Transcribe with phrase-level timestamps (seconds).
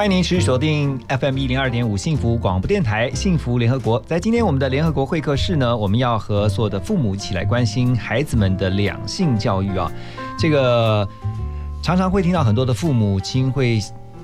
[0.00, 4.00] 欢迎您持续锁定 FM 一零二点五幸福广播电台幸福联合国。
[4.06, 9.92] 在今天我们的联合国会客室呢，我们要和所有的父母一起来关心孩子们的两性教育啊。
[10.38, 11.06] 这个
[11.82, 13.78] 常常会听到很多的父母亲会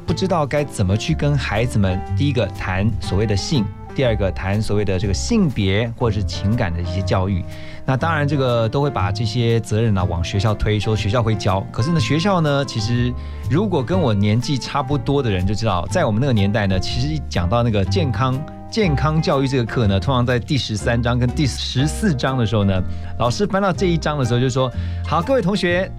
[0.06, 3.62] 不知道该怎么去跟孩子们，第一个谈所谓的性，
[3.96, 7.42] 第二个谈所谓的这个性别或者是情感的一些教育。
[7.86, 11.66] 那当然，这个都会把这些责任呢、往学校推，说学校会教。
[11.72, 13.12] 可是呢，学校呢，其实
[13.50, 18.38] 如果跟我年纪差不多的人就知道，在我们那个年代呢，其实一讲到那个健康
[18.70, 22.82] 健康教育这个课呢，通常在第十三章跟第十四章的时候呢，
[23.18, 24.70] 老师翻到这一章的时候就说
[25.06, 25.90] ：“好，各位同学。”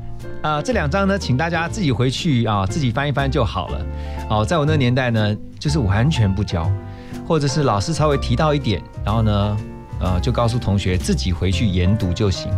[0.42, 3.86] 啊、这两章呢，请大家自己回去啊，自己翻一翻就好了。
[4.30, 6.70] 哦，在我那个年代呢，就是完全不教，
[7.28, 9.58] 或者是老师稍微提到一点，然后呢，
[10.00, 12.52] 呃，就告诉同学自己回去研读就行。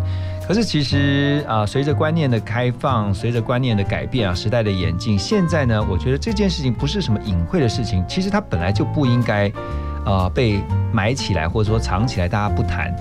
[0.48, 9.52] 可是其实啊、随着观念的开放，随着观念的改变啊，时代的演进，现在呢，我觉得这件事情不是什么隐晦的事情，其实它本来就不应该
[10.06, 10.59] 啊、被
[10.92, 12.95] 埋起来，或者说藏起来，大家不谈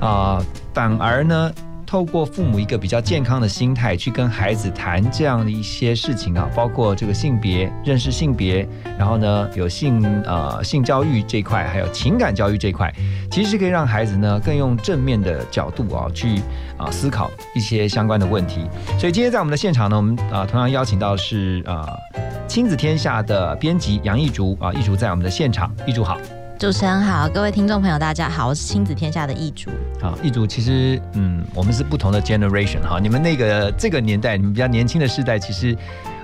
[0.00, 1.52] 啊、反而呢。
[1.86, 8.66] 透过父母一个比较健康的心态去跟孩子谈这样的一些事情啊，包括这个性别认识性别，
[8.98, 12.92] 然后呢有性呃性教育这块，还有情感教育这块，
[13.30, 16.40] 其实可以让孩子呢更用正面的角度啊去
[16.76, 18.66] 啊思考一些相关的问题。
[18.98, 21.88] 所以今天在我们的现场呢，我们啊同样邀请到是啊
[22.48, 26.18] 亲子天下的编辑杨艺竹啊，艺竹在我们的现场，艺竹好。
[26.56, 29.70] 主持人好，各位听众朋友，大家好，我是亲子天下的易主。
[30.00, 33.00] 好，一组其实，嗯，我们是不同的 generation 哈。
[33.02, 35.76] 你们那个这个年代，你们比较年轻的世代，其实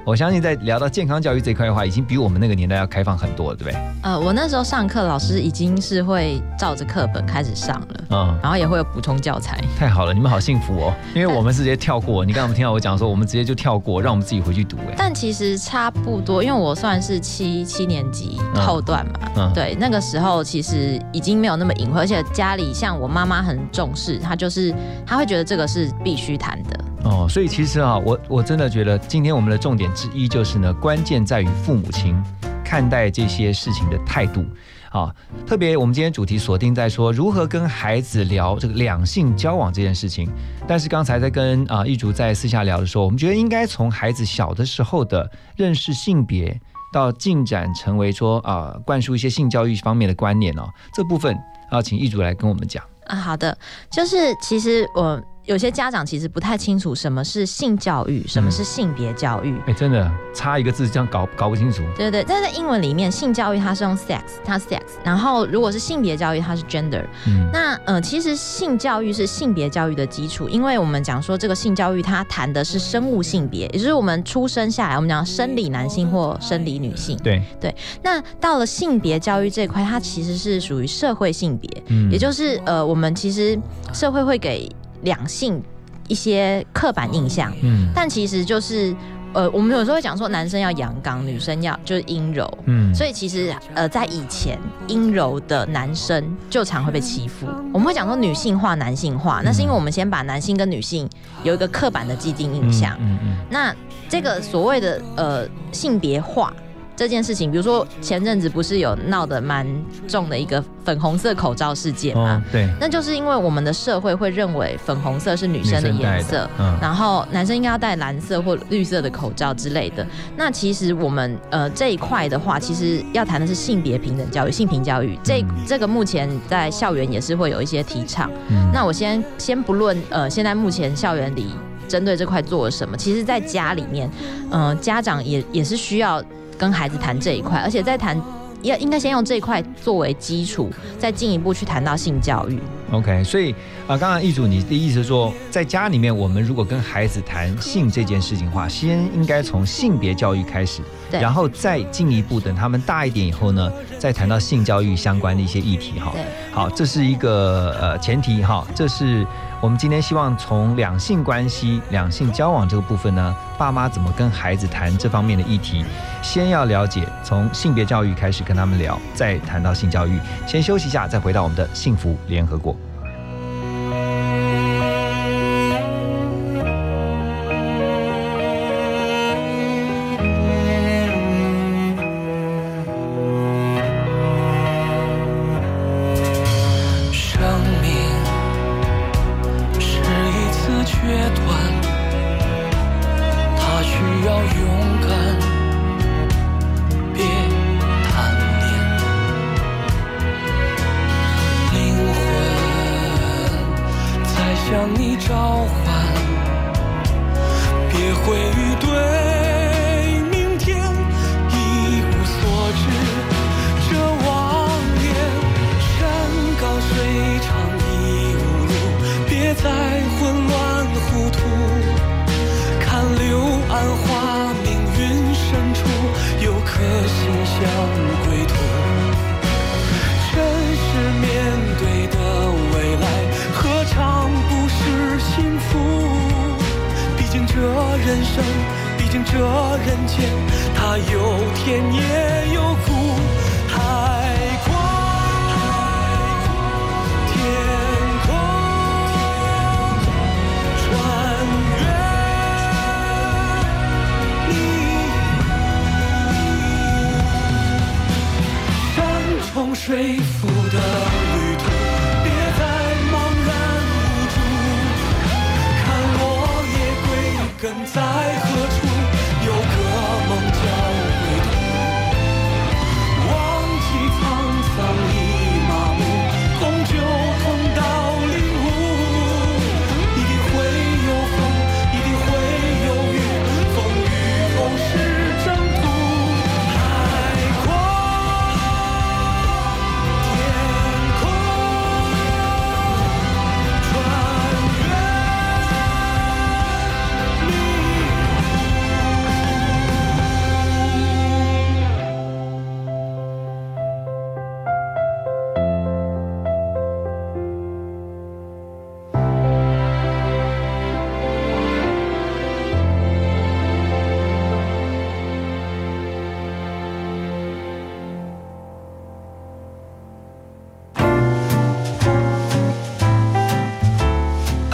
[0.05, 3.81] 我相信在聊到健康教育这一块的话，已经比我们那个年代要开放很多了，对不对？
[4.03, 9.61] 呃，我那时候上课，老师已经是会照着课本开始上了，嗯，然后也会有补充教材。
[9.79, 12.25] 太好了，你们好幸福哦，因为我们是直接跳过。
[12.25, 24.75] 你刚刚听到我讲说，我们直接就跳过，让我们自己回去读，哎，但其实差不多，因为我算是七七年级嗯后段嘛，嗯，对，那个时候其实已经没有那么隐晦，而且家里像我妈妈很重视，她就是
[25.07, 26.81] 她会觉得这个是必须谈的。
[27.11, 32.17] 哦，所以其实啊，我我真的觉得今天我们的重点之一就是呢，关键在于父母亲
[32.65, 34.45] 看待这些事情的态度。
[34.91, 35.15] 啊，
[35.47, 40.29] 特别我们今天主题锁定在说如何跟孩子聊这个两性交往这件事情。
[40.67, 46.61] 但是刚才在跟啊一竹在私下聊的时候，我们觉得应该从孩子小的时候的认识性别，
[46.93, 51.39] 到进展成为说啊灌输一些性教育方面的观念哦，这部分
[51.71, 52.83] 啊，请一竹来跟我们讲。
[53.07, 53.57] 啊，好的，
[53.93, 59.53] 就是其实我有些家长其实不太清楚什么是性教育，什么是性别教育。
[59.67, 61.83] 哎，真的差一个字这样搞搞不清楚。
[61.97, 67.05] 对对，但在英文里面，性教育它是用 sex，它 sex，然后如果是性别教育，它是 gender。
[67.27, 77.19] 嗯那呃，其实性教育是性别教育的基础，因为我们讲说这个性教育它谈的是生物性别，也就是我们出生下来，我们讲生理男性或生理女性。
[77.25, 77.75] 对对，
[78.05, 83.59] 那到了性别教育这一块，它其实是属于社会性别，嗯也就是呃，我们其实
[83.93, 84.71] 社会会给
[85.03, 85.63] 两性
[86.09, 88.95] 一些刻板印象，嗯但其实就是
[89.33, 92.53] 呃，我们有时候会讲说男生要阳刚，女生要就是阴柔。
[92.67, 94.59] 嗯所以其实，呃，在以前，
[94.89, 97.47] 阴柔的男生就常会被欺负。
[97.73, 101.09] 我们会讲说女性化、男性化，那是因为我们先把男性跟女性
[101.45, 102.97] 有一个刻板的既定印象。
[103.01, 103.73] 嗯嗯那
[104.09, 106.53] 这个所谓的呃性别化
[107.01, 109.67] 这件事情，比如说前阵子不是有闹得蛮
[110.07, 112.45] 重的一个粉红色口罩事件嗯，吗？
[112.45, 120.07] 哦，对，那就是因为我们的社会会认为粉红色是女生的颜色，嗯然后男生应该要戴蓝色或绿色的口罩之类的。
[120.37, 125.19] 那其实我们呃这一块的话，其实要谈的是性别平等教育、性平教育。
[125.25, 128.31] 这嗯这个目前在校园也是会有一些提倡。
[128.51, 131.47] 嗯那我先先不论呃现在目前校园里
[131.89, 134.11] 针对这块做了什么，其实在家里面，
[134.51, 136.23] 呃家长也也是需要
[136.61, 138.21] 跟孩子谈这一块，而且在谈。
[138.63, 142.61] 要应该先用这一块作为基础，再进一步去谈到性教育。
[142.93, 143.53] OK，所以
[143.87, 156.13] 啊，刚刚易主你的意思是说，在家里面，我们如果跟孩子谈性这件事情的话，先应该从性别教育开始，对然后再进一步，等他们大一点以后呢，再谈到性教育相关的一些议题哈。
[156.13, 156.23] 对，
[156.53, 159.27] 好，这是一个呃前提哈，这是
[159.63, 165.85] 我们今天希望从两性关系、两性交往这个部分呢，爸妈怎么跟孩子谈这方面的议题，
[166.23, 170.19] 先要了解从性别教育开始跟他们聊，再谈到性教育。
[170.47, 172.75] 先休息一下，再回到我们的幸福联合国。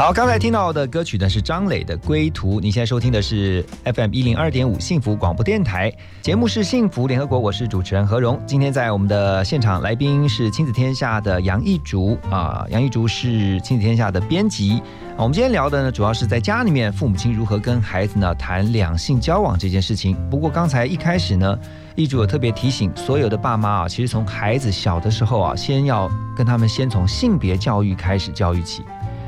[0.06, 2.58] 好，刚才听到的歌曲呢是张磊的《归途》。
[2.60, 3.60] 你现在收听的是
[3.92, 5.92] FM 一零二点五幸福广播电台，
[6.22, 8.40] 节目是幸福联合国，我是主持人何荣。
[8.46, 14.80] 今天在我们的现场来宾是亲子天下的杨一竹啊，杨一竹是亲子天下的编辑。
[15.16, 20.16] 我们今天聊的呢，主要是在家里面父母亲如何跟孩子呢谈两性交往这件事情。
[20.30, 21.58] 不过刚才一开始呢，
[21.96, 28.84] 一竹有特别提醒所有的爸妈啊，其实从孩子小的时候啊，先要跟他们先从性别教育开始教育起。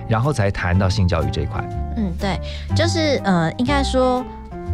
[0.08, 1.62] 然后才谈到性教育这一块。
[1.96, 2.40] 嗯，对，
[2.74, 4.24] 就是呃，应该说。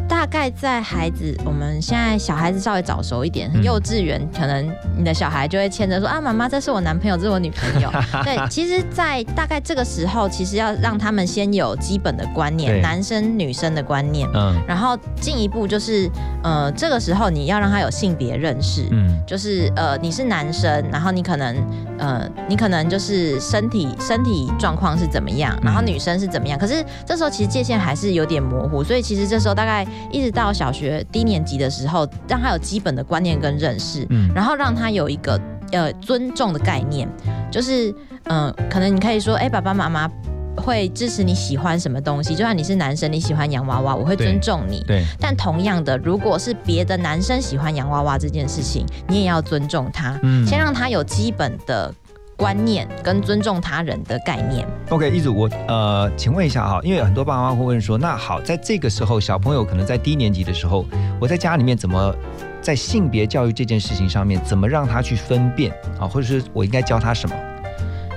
[0.08, 3.62] 大概在孩子，我们现在小孩子稍微早熟一点，嗯。
[3.62, 7.90] 幼稚园可能你的小孩就会牵着说啊，妈妈，这是我男朋友，这是我女朋友。
[8.25, 14.54] 对，其实，在大概这个时候，其实要让他们先有基本的观念，男生女生的观念，嗯。
[14.66, 16.11] 然后进一步就是
[16.42, 19.18] 呃，这个时候你要让他有性别认识，嗯。
[19.26, 21.57] 就是呃，你是男生，然后你可能
[21.99, 26.59] 呃，你可能就是身体身体状况是怎么样，然后嗯女生是怎么样。
[26.59, 35.41] 可是这时候其实界限还是有点模糊，所以其实这时候大概一直到小学低年级的时候，让他有基本的观念跟认识，嗯然后让他有一个
[35.73, 37.09] 呃尊重的概念，
[37.50, 37.91] 就是
[38.25, 40.11] 嗯、呃可能你可以说，哎、爸爸妈妈。
[40.57, 44.85] 会支持你喜欢什么东西，就算你是男生，你喜欢洋娃娃，我会尊重你。
[44.87, 51.93] 对，但同样的，如果是别的男生喜欢洋娃娃这件事情，你也要尊重他，嗯先让他有基本的
[52.37, 54.67] 观念跟尊重他人的概念。
[54.91, 60.85] OK，一组我呃，请问一下哈，因为很多爸妈会问说，那好，在这个时候，小朋友可能在低年级的时候，
[61.21, 62.14] 我在家里面怎么
[62.61, 67.37] 在性别教育这件事情上面，怎么让他去分辨啊，或者是我应该教他什么？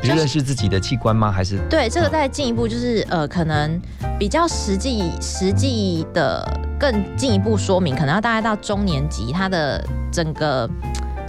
[0.01, 1.31] 就是认识自己的器官吗？
[1.31, 3.81] 还是对，这个再进一步就是呃，可能
[4.19, 6.47] 比较实际、实际的
[6.79, 10.69] 更进一步说明，可能要大概到中年级，他的整个。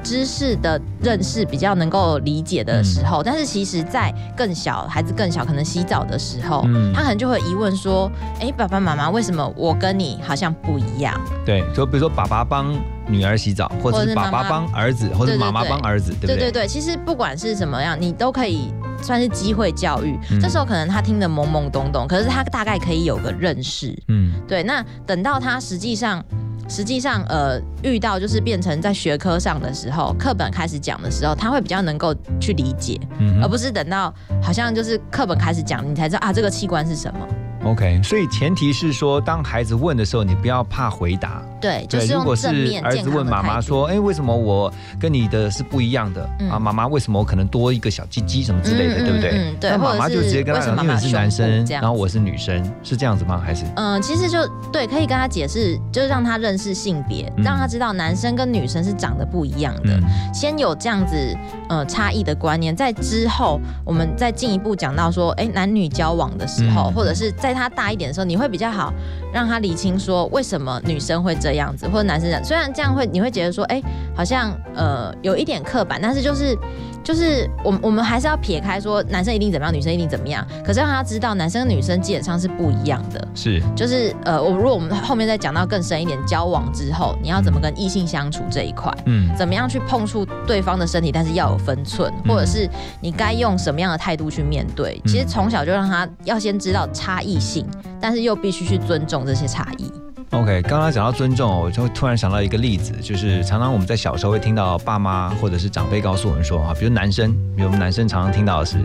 [0.09, 8.11] 知识的认识比较能够理解的时候，但是其实在更小孩子更小，可能洗澡的时候，嗯他可能就会疑问说
[8.41, 12.75] ：“哎，爸爸妈妈，为什么我跟你好像不一样？”对，就比如说爸爸帮
[13.07, 16.37] 女儿洗澡，或者爸爸帮儿子，或者妈妈帮儿子，对不对？
[16.37, 18.73] 对对对，其实不管是什么样，你都可以
[19.03, 20.19] 算是机会教育。
[20.31, 23.95] 嗯这时候可能他听得懵懵懂懂，可是他大概可以有个认识。
[24.09, 26.25] 嗯对，那等到他实际上。
[26.69, 37.21] 实际上，呃，遇到就是变成在学科上的时候，课本开始讲的时候，他会比较能够去理解，嗯而不是等到好像就是课本开始讲，你才知道啊，这个器官是什么。
[37.65, 38.01] ，OK。
[38.03, 41.43] 所以前提是说，当孩子问的时候，你不要怕回答。
[41.61, 43.29] 对，就，是如果是用正面儿子问。
[43.29, 46.59] 妈妈说：“哎，为什么我跟你的是不一样的、嗯啊？
[46.59, 53.39] 妈妈，为什么我可能多一个小鸡鸡什么之类的，嗯对不对？”嗯嗯对那妈妈就直接跟他为什么讲，因为你是妈妈男生，然后我是女生，是这样子吗？
[53.45, 53.65] 还是？
[53.77, 54.39] 嗯，其实就
[54.73, 59.95] 对，可以跟他解释，就是让他认识性别，嗯让他知道男生跟女生是长得不一样的。
[59.95, 61.37] 嗯先有这样子
[61.69, 68.93] 呃差异的观念，在之后我们再进一步讲到说，哎，男女交往的时候，嗯或者是在他大一点的时候，你会比较好
[69.33, 72.45] 让他理清说为什么女生会这样子，或者男生这样。
[72.45, 73.83] 虽然这样会你会觉得说，哎，
[74.15, 76.57] 好像呃有一点刻板，但是就是。
[77.05, 83.29] 就是我们我们还是要撇开说男生一定怎么样，女生一定怎么样，可是让他知道男生跟女生基本上是不一样的。
[83.35, 92.69] 是就是呃，我如果我们后面再讲到更深一点，交往之后你要怎么跟异性相处这一块，嗯怎么样去碰触对方的身体，但是要有分寸，嗯或者是
[93.01, 95.01] 你该用什么样的态度去面对。
[95.07, 97.67] 其实从小就让他要先知道差异性，
[97.99, 99.91] 但是又必须去尊重这些差异。
[100.31, 108.79] OK，刚刚讲到尊重哦，我就突然想到一个例子，就是常常我们在小时候会听到爸妈或者是长辈告诉我们说啊，比如男生，比如我们男生常常听到的是。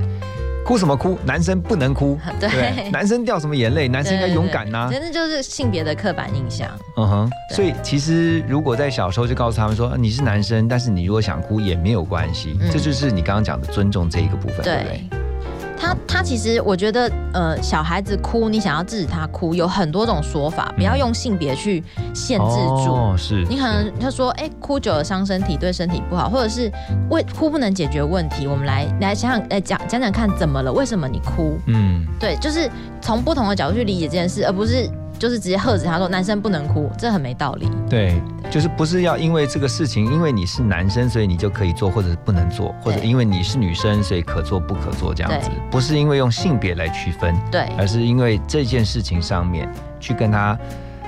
[0.66, 1.20] 哭什么哭？
[1.26, 2.90] 男生不能哭，对 对？
[2.90, 3.90] 男生掉什么眼泪？
[3.90, 6.70] 男生应该勇敢呐、真的就是性别的刻板印象。
[6.96, 15.20] 嗯哼，所以其实如果在小时候就告诉他们说，你是男生，但是你如果想哭也没有关系，嗯这就是你刚刚讲的尊重这一个部分，对不对对？，
[15.84, 22.94] 他他其实我觉得，呃，小孩子哭，你想要制止他哭，有很多种说法，不要用性别去限制住。
[22.94, 26.72] 哦，是，你可能他说，哎、哭久了伤身体，对身体不好，或者是
[27.10, 31.60] 为哭不能解决问题，我们来来想想，来讲讲讲看怎么了，为什么你哭？
[31.68, 32.72] 嗯，对，就是
[33.02, 34.90] 从不同的角度去理解这件事，而不是
[35.24, 37.72] 就是直接喝止他说男生不能哭，这很没道理。
[37.89, 49.65] 对，就是不是要因为这个事情，因为你是男生，所以你就可以做，或者是不能做，或者因为你是女生，所以可做不可做这样子，不是因为用性别来区分，对而是因为这件事情上面
[49.98, 50.60] 去跟他，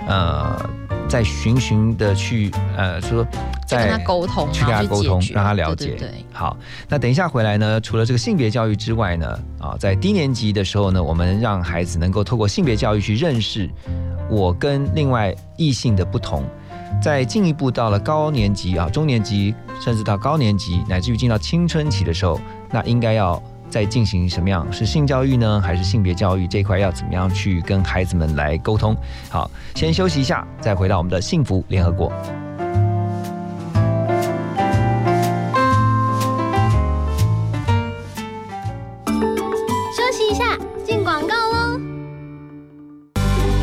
[0.07, 0.69] 呃，
[1.07, 3.25] 在循循的去呃说，
[3.67, 5.87] 再跟他沟通，去跟他沟通让他了解。
[5.87, 6.57] 对对对好，
[6.89, 13.69] 那等一下回来呢，除了这个性别教育之外呢，啊，在低年级的时候呢，我们让孩子能够透过性别教育去认识
[14.29, 16.43] 我跟另外异性的不同。
[17.01, 22.39] 再进一步到了高年级啊、中年级，甚至到高年级，乃至于进到青春期的时候，
[22.71, 24.65] 那应该要在进行什么样？
[24.71, 28.95] 是性教育呢，还是性别教育这块要怎么样去跟孩子们来沟通？
[29.29, 32.11] 好，先休息一下，再回到我们的幸福联合国。
[39.05, 41.79] 休息一下，进广告喽。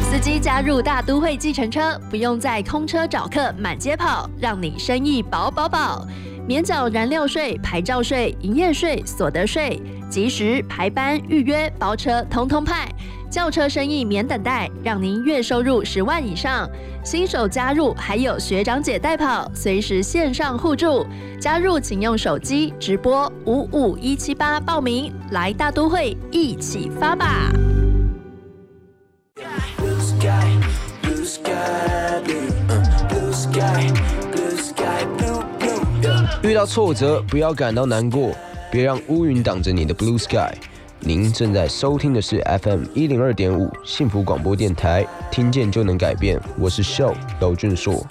[0.03, 6.07] 司机加入大都会计程车，不用再空车找客满街跑，让你生意饱饱饱。
[6.47, 9.81] 免缴燃料税、牌照税、营业税、所得税，
[10.11, 12.89] 及时排班预约包车，通通派。
[13.31, 16.69] 轿车生意免等待，让您月收入十万以上。
[17.03, 21.07] 新手加入还有学长姐带跑，随时线上互助。
[21.41, 27.51] 加入请用手机直播五五一七八报名，来大都会一起发吧
[29.99, 30.59] ！Sky,
[31.03, 32.21] blue sky,
[33.09, 34.22] blue, sky.
[36.43, 38.33] 遇到挫折不要感到难过，
[38.69, 40.53] 别让乌云挡着你的 blue sky。
[40.99, 46.41] 您正在收听的是 FM 一零二点五幸福广播电台，听见就能改变。
[46.59, 48.05] 我是 Show 娄俊硕。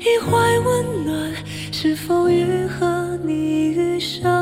[0.00, 1.30] 一怀温暖
[1.70, 4.39] 是否愈合你余生？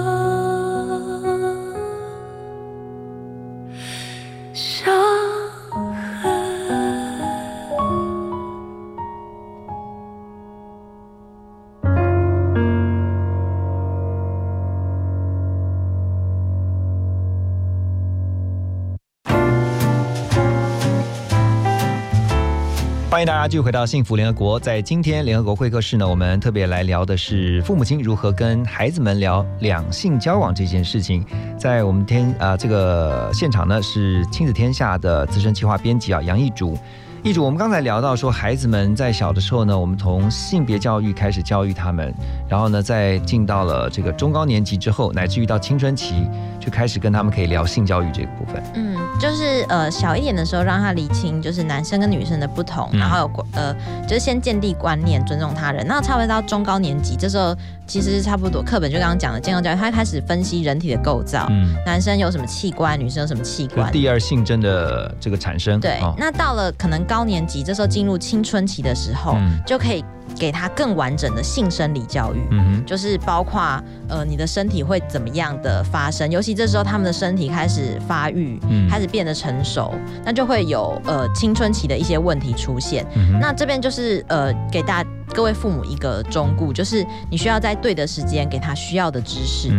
[23.18, 24.60] 欢迎大家继续回到幸福联合国。
[24.60, 31.26] 在今天联合国会客室呢我们特别来聊的是父母亲如何跟孩子们聊两性交往这件事情。
[31.58, 36.78] 在我们天啊这个现场呢是亲子天下的资深企划编辑啊杨一竹。
[37.24, 42.14] 易主，我们刚才聊到说，孩子们在小的时候呢，我们从性别教育开始教育他们，
[42.48, 46.14] 然后呢，再进到了这个中高年级之后，乃至于到青春期，
[46.60, 48.62] 就开始跟他们可以聊性教育这个部分。
[48.74, 53.74] 嗯，就是呃小一点的时候，让他理清就是男生跟女生的不同，嗯然后有呃
[54.06, 55.84] 就是先建立观念，尊重他人。
[55.86, 57.54] 那差不多到中高年级，这时候
[57.86, 63.90] 其实差不多课本就刚刚讲的健康教育，他开始分析人体的构造，嗯，男生有什么器官，女生有什么器官。
[63.90, 65.80] 第二性征的这个产生。
[65.80, 70.04] 对，哦那到了可能高年级，这时候进入青春期的时候，嗯就可以
[70.38, 72.46] 给他更完整的性生理教育。
[72.50, 73.60] 嗯，就是包括
[74.08, 79.94] 呃你的身体会怎么样的发生，尤其这时候他们的身体开始发育，嗯开始变得成熟，
[80.24, 83.06] 那就会有呃青春期的一些问题出现。
[83.16, 89.70] 嗯那这边就是呃给大各位父母一个忠告，就是你需要在对的时间给他需要的知识。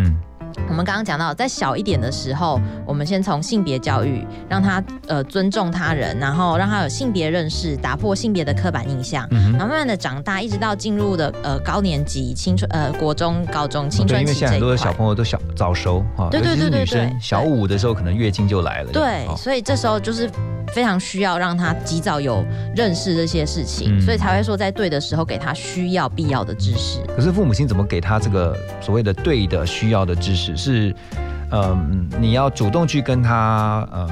[0.60, 9.28] 嗯我们刚刚讲到，在小一点的时候，我们先从性别教育，让他呃尊重他人，然后让他有性别认识，打破性别的刻板印象。
[9.32, 9.52] 嗯。
[9.54, 14.78] 然后慢慢的长大，一直到进入的呃高年级、青春呃国中、高中、青春因为现在很多的。
[14.80, 18.92] 小朋友都小早熟哈，对对对对对女生，小五的时候可能月经就来了。
[18.94, 20.30] 对，哦所以这时候就是
[20.74, 27.02] 非常需要让他及早有认识这些事情，嗯所以才会说在对的时候给他需要必要的知识。
[27.14, 30.49] 可是父母亲怎么给他这个所谓的对的需要的知识？
[30.56, 30.96] 是，
[31.52, 34.08] 嗯、你要主动去跟他呃，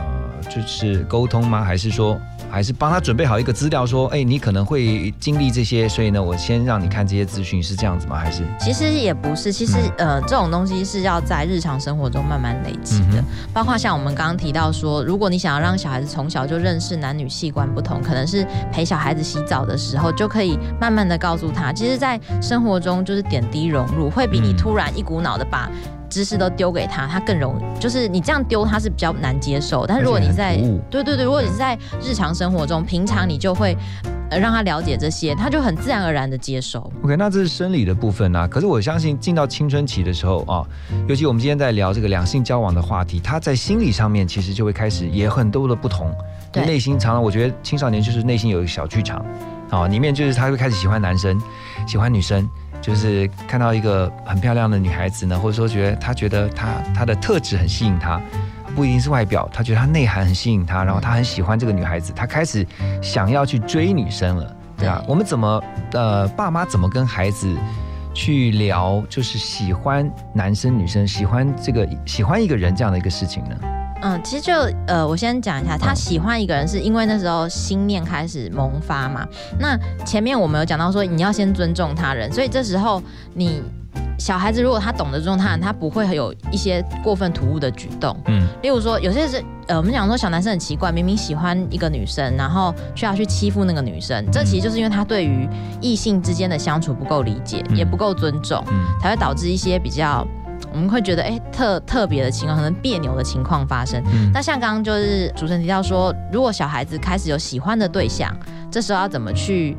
[0.49, 1.63] 就是沟通吗？
[1.63, 2.19] 还是说，
[2.49, 8.15] 还是帮他准备好一个资料，说，哎，你可能会经历这些，所以呢，我先让你看这些资讯，是这样子吗？
[8.15, 13.23] 还是，其实也不是，其实、呃这种东西是要在日常生活中慢慢累积的，嗯
[13.53, 25.69] 包括像我们刚刚提到说，如果你想要让小孩子从小就认识男女器官不同，可能是陪小孩子洗澡的时候就可以慢慢的告诉他，其实，在生活中就是点滴融入，会比你嗯突然一股脑的把。
[26.09, 29.85] 知识都丢给他，他更容易，就是你这样丢他是比较难接受。
[29.85, 30.57] 但是如果你在
[30.89, 33.75] 对对对，如果你是在日常生活中，平常你就会
[34.29, 36.91] 呃让他了解这些，他就很自然而然的接受。
[37.03, 38.47] OK，那这是生理的部分啊。
[38.47, 40.65] 可是我相信进到青春期的时候啊，
[41.07, 46.13] 尤其我们今天在聊这个两性交往的话题，他在心理上面其实就会开始也很多的不同。
[46.51, 49.23] 对内心常常我觉得青少年就是内心有一个小剧场
[49.69, 51.39] 啊，里面就是他会开始喜欢男生，
[51.85, 52.47] 喜欢女生。
[52.81, 58.21] 就是看到一个很漂亮的女孩子呢，或者说觉得她觉得她她的特质很吸引她，
[58.75, 62.65] 不一定是外表，她觉得她内涵很吸引她，然后她很喜欢这个女孩子，她开始
[63.01, 65.03] 想要去追女生了，对啊？
[65.07, 65.61] 我们怎么
[65.91, 67.53] 呃，爸妈怎么跟孩子
[68.13, 73.55] 去聊，就是喜欢男生女生，喜欢这个喜欢一个人这样的一个事情呢？
[74.01, 74.53] 嗯，其实就
[74.87, 79.27] 呃，我先讲一下，他嗯喜欢一个人是因为那时候心念开始萌发嘛。
[79.59, 83.01] 那前面我们有讲到说，你要先尊重他人，所以这时候
[83.33, 83.61] 你
[84.19, 88.15] 小孩子如果他懂得尊重他人，他不会有一些过分突兀的举动。
[88.27, 95.47] 嗯例如说，有些是呃，我们讲说小男生很奇怪，明明喜欢一个女生，然后却要去欺负那个女生，这其实就是因为他对于
[95.81, 98.63] 异性之间的相处不够理解，嗯也不够尊重。
[98.69, 100.25] 嗯才会导致一些比较
[100.73, 104.01] 我们会觉得哎、特特别的情况，可能别扭的情况发生。
[104.13, 108.35] 嗯那像刚刚就是主持人提到说，如果小孩子开始有喜欢的对象，
[108.71, 109.75] 这时候要怎么去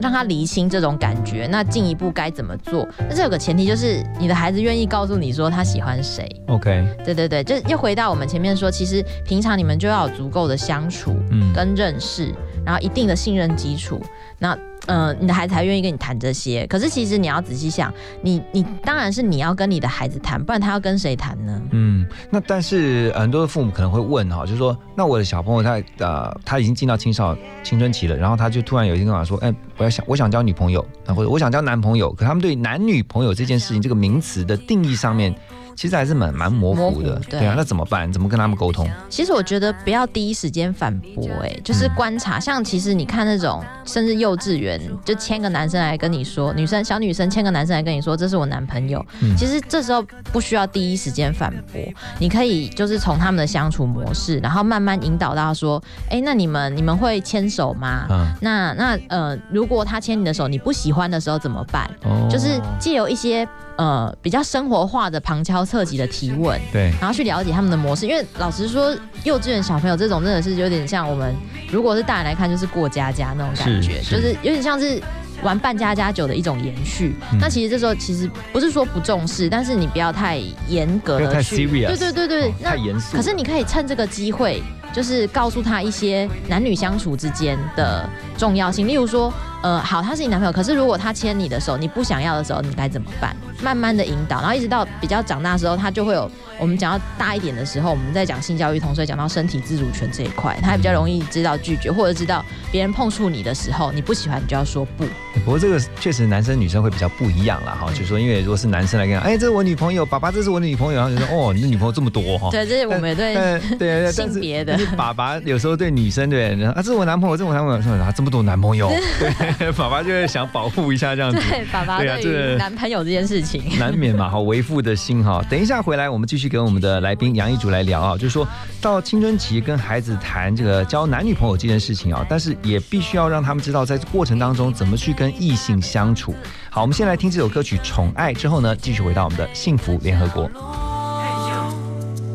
[0.00, 1.46] 让他厘清这种感觉？
[1.50, 2.88] 那进一步该怎么做？
[2.98, 6.26] 那这有个前提就是你的孩子愿意告诉你说他喜欢谁。
[6.48, 14.00] ，OK，对对对，就又回到我们前面说，其实平常你们就要有足够的相处嗯跟认识，然后一定的信任基础。
[14.38, 16.66] 那呃，你的孩子才愿意跟你谈这些。
[16.66, 17.92] 可是其实你要仔细想，
[18.22, 21.60] 你你当然是你要跟你的孩子谈，不然他要跟谁谈呢？
[21.72, 35.32] 嗯，那但是很多的父母可能会问哈，就是说，那我的小朋友他呃他已经进到青少青春期了，然后他就突然有一天跟我说，哎，我要想我想交女朋友，或者我想交男朋友，可他们对男女朋友这件事情这个名词的定义上面，
[35.80, 38.12] 其实还是蛮蛮模糊的模糊，对对啊，那怎么办？
[38.12, 38.86] 怎么跟他们沟通？
[39.08, 42.38] 其实我觉得不要第一时间反驳，哎，就是观察。
[42.38, 49.02] 像其实你看那种，甚至幼稚园就牵个男生来跟你说，女生小女生牵个男生来跟你说，这是我男朋友。
[49.22, 51.80] 嗯其实这时候不需要第一时间反驳，
[52.18, 58.06] 你可以就是从他们的相处模式，然后慢慢引导到说，哎，那你们你们会牵手吗？
[58.10, 61.90] 嗯，那那呃，如果他牵你的手，你不喜欢的时候怎么办？
[62.02, 68.06] 哦就是借由一些呃比较生活化的旁敲侧击的提问，对，然后去了解他们的模式。
[68.06, 71.34] 因为老实说，幼稚园小朋友这种真的是有点像我们，
[71.70, 75.00] 如果是大人来看，就是过家家那种感觉，是是就是有点像是。
[75.42, 83.16] 玩扮家家酒的一种延续，嗯那其实这时候其实不是说不重视，但是你不要太严格太的去，serious 对对对对哦，那太严肃。
[83.16, 88.86] 可是你可以趁这个机会，就是告诉他一些男女相处之间的重要性。
[88.86, 93.34] 例如说，呃，好，他是你男朋友，可是如果他牵你的手，你不想要的时候，你该怎么办？
[93.62, 105.04] 慢慢的引导，然后一直到比较长大的时候，他就会有我们讲到大一点的时候，我们在讲性教育，同时也讲到身体自主权这一块，他也比较容易知道拒绝，或者知道别人碰触你的时候，你不喜欢，你就要说不。
[105.44, 112.48] 不过这个确实男生女生会比较不一样啦，哈，就是说因为如果是男生来跟哎，这是我女朋友，爸爸这是我女朋友，然后就说哦，你的女朋友这么多哈。
[112.52, 121.38] 对，这是我们对但对对，性别的但是爸爸有时候对女生对，然后啊，这是我男朋友，这是我男朋友，说啊这么多男朋友，对， 爸爸就会想保护一下这样子。
[121.48, 123.62] 对爸爸对男朋友这件事情。
[123.78, 125.42] 难免嘛， 好为父的心哈。
[125.48, 128.46] 等一下回来，我们继续跟我们的来宾杨一竹来聊啊，就是说
[128.80, 136.34] 到青春期跟孩子谈这个交男女朋友这件事情啊，但是也必须要让他们知道，在过程当中怎么去跟异性相处。
[136.70, 140.50] 好，我们先来听这首歌曲《宠爱》，之后呢，继续回到我们的幸福联合国。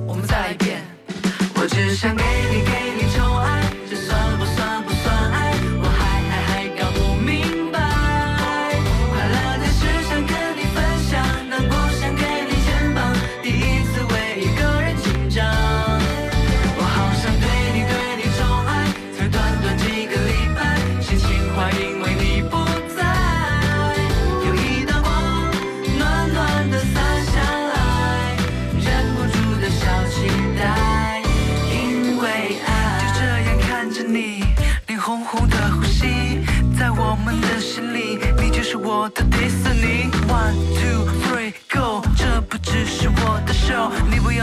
[0.07, 0.81] 我们再来一遍。
[1.55, 2.23] 我只想给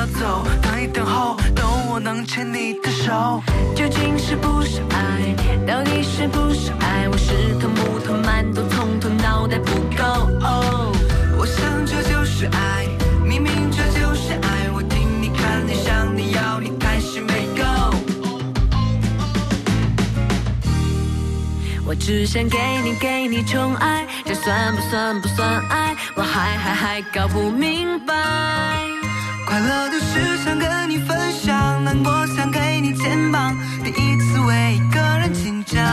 [0.03, 3.41] 要走，等一等候，等我能牵你的手。
[3.73, 5.33] 究竟是不是爱？
[5.65, 7.09] 到底是不是爱？
[7.09, 10.03] 我是头木头馒头，从头脑袋不够。
[10.45, 10.93] 哦，
[11.39, 12.89] 我想这就是爱，
[13.25, 14.71] 明明这就是爱。
[14.75, 17.63] 我听你看你想你要你还是没够。
[21.87, 25.95] 我只想给你给你宠爱，这算不算不算爱？
[26.17, 28.15] 我还还还搞不明白。
[29.53, 35.85] 快乐的事想跟你分享，难过想给你肩膀，第一次为一个人紧张。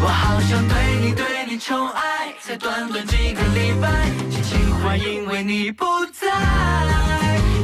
[0.00, 3.90] 我好想对你对你宠爱，才短短几个礼拜，
[4.30, 6.28] 心情坏因为你不在。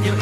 [0.04, 0.16] 有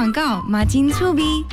[0.00, 1.44] 广告，马金醋鼻。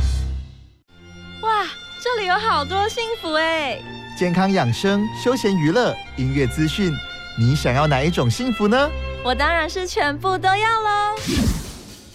[1.41, 1.65] 哇，
[2.01, 3.77] 这里有好多幸福哎！
[4.17, 6.93] 健康养生、休闲娱乐、音乐资讯，
[7.37, 8.89] 你想要哪一种幸福呢？
[9.21, 11.19] 我当然是全部都要喽。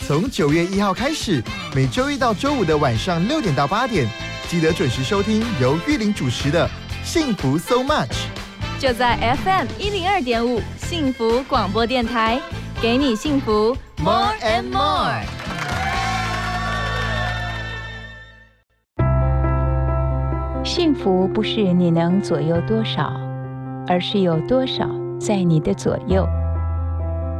[0.07, 4.09] 从九月一号开始，每周一到周五的晚上六点到八点，
[4.49, 6.67] 记得准时收听由玉林主持的
[7.07, 8.07] 《幸福 So Much》。
[8.81, 12.41] 就在 FM 一零二点五幸福广播电台，
[12.81, 15.42] 给你幸福 More and more。
[20.75, 23.13] 幸福不是你能左右多少，
[23.87, 24.89] 而是有多少
[25.21, 26.27] 在你的左右。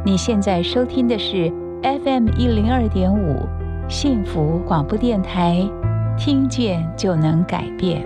[0.05, 3.49] 你现在收听的是 FM 一零二点五
[3.89, 5.67] 幸福广播电台，
[6.15, 8.05] 听见就能改变。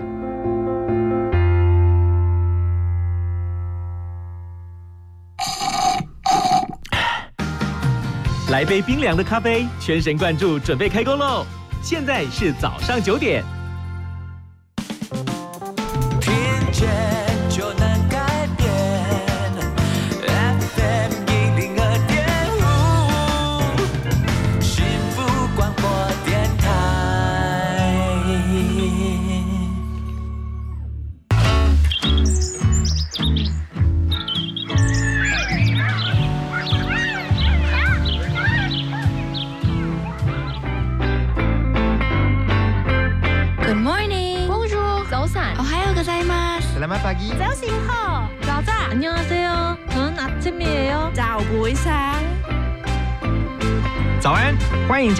[8.50, 11.44] 来杯冰凉的咖啡，全神贯注，准备开工喽！
[11.82, 13.44] 现在是早上九点。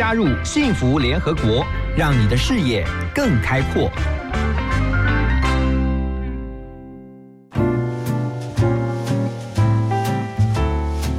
[0.08, 1.62] 加入幸福联合国，
[1.94, 2.82] 让你的视野
[3.14, 3.90] 更开阔。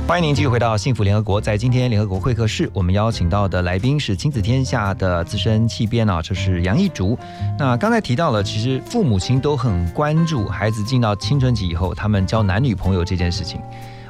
[0.08, 1.39] 欢迎您继续回到幸福联合国。
[1.39, 7.15] 在今天联合国会客室，我们邀请到的来宾是亲子天下的资深气编啊，就是杨一竹。
[7.60, 13.62] 那刚才提到了，其实父母亲都很关注孩子进到青春期以后，他们交男女朋友这件事情。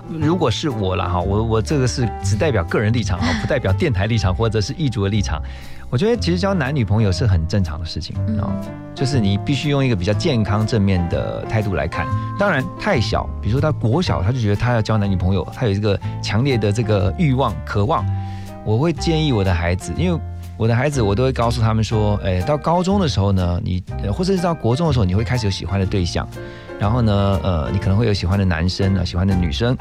[0.09, 5.41] 如果是我了哈，我我这个是只代表个人立场哈， 不代表电台立场或者是易主的立场。
[5.89, 8.49] 我觉得其实交男女朋友是很正常的事情啊、
[8.93, 12.05] 就是你必须用一个比较健康正面的态度来看。
[12.37, 18.05] 当然太小，比如说他国小，他就觉得他要交男女朋友，他有这个强烈的这个欲望、渴望，
[18.63, 20.19] 我会建议我的孩子，因为。
[20.59, 26.27] 我的孩子，我都会告诉他们说，诶，到高中的时候呢，你或者是到国中的时候，你会开始有喜欢的对象，
[26.77, 29.73] 然后呢，呃，你可能会有喜欢的男生啊，喜欢的女生。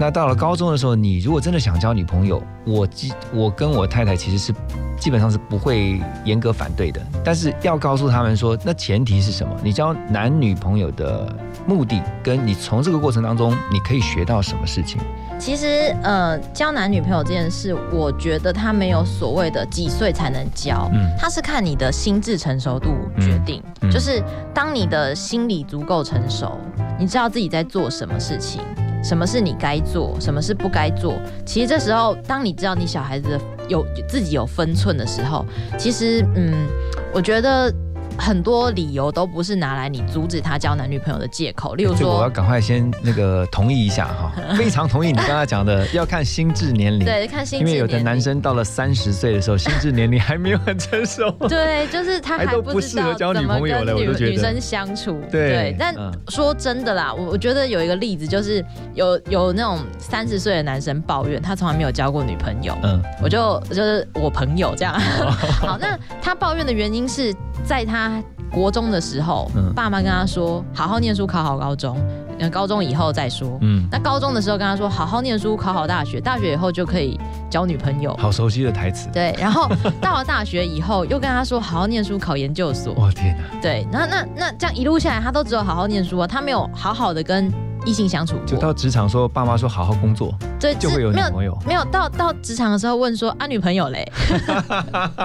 [0.00, 4.50] 那到了高中的时候，你如果真的想交女朋友，我基我跟我太太其实是
[4.98, 9.54] 基本上是不会严格反对的，但是要告诉他们说，那前提是什么？
[9.62, 11.30] 你交男女朋友的
[11.66, 14.98] 目的，跟你从这个过程当中，你可以学到什么事情？
[15.38, 23.62] 其实，呃，交男女朋友这件事，我觉得他没有所谓的几岁才能交，嗯他是看你的心智成熟度决定。
[23.82, 24.22] 嗯嗯就是
[24.52, 26.58] 当你的心理足够成熟，
[26.98, 28.60] 你知道自己在做什么事情，
[29.02, 31.14] 什么是你该做，什么是不该做。
[31.46, 35.46] 其实这时候，当你知道你小孩子有自己有分寸的时候，
[35.78, 36.66] 其实，嗯，
[37.14, 37.72] 我觉得。
[38.18, 47.04] 很多理由都不是拿来你阻止他交男女朋友的借口，例如说这个我要，赶快先那个同意一下哈， 非常同意你刚才讲的，要看心智年龄。
[47.04, 51.30] 对，看心智年因为有的男生到了三十岁的时候，心智年龄还没有很成熟。
[51.48, 55.20] 对，就是他还都不适合交女朋友跟了我都觉得女女生相处。
[55.30, 64.98] 对但嗯说真的啦，我我觉得有一个例子，就是有有那种三十岁的男生抱怨他从来没有交过女朋友，嗯，我就就是我朋友这样。
[65.60, 68.07] 好，那他抱怨的原因是在他
[68.50, 71.96] 国中的时候，嗯爸妈跟他说好好念书，考好高中，
[72.38, 73.58] 嗯，高中以后再说。
[73.60, 77.18] 嗯，那高中的时候跟他说好好念书，考好大学，大学以后就可以
[77.50, 78.16] 交女朋友。
[78.18, 79.08] 好熟悉的台词。
[79.12, 79.68] 对，然后
[80.00, 82.94] 到了大学以后，又跟他说好好念书，考研究所。
[82.94, 87.52] 哇天哪，对，那那那这样一路下来，他都只有好好念书啊，他没有好好的跟
[87.84, 88.46] 异性相处过。
[88.46, 91.56] 就到职场说，爸妈说好好工作，对，就会有没女朋友。
[91.66, 94.10] 没有到到职场的时候问说啊女朋友嘞，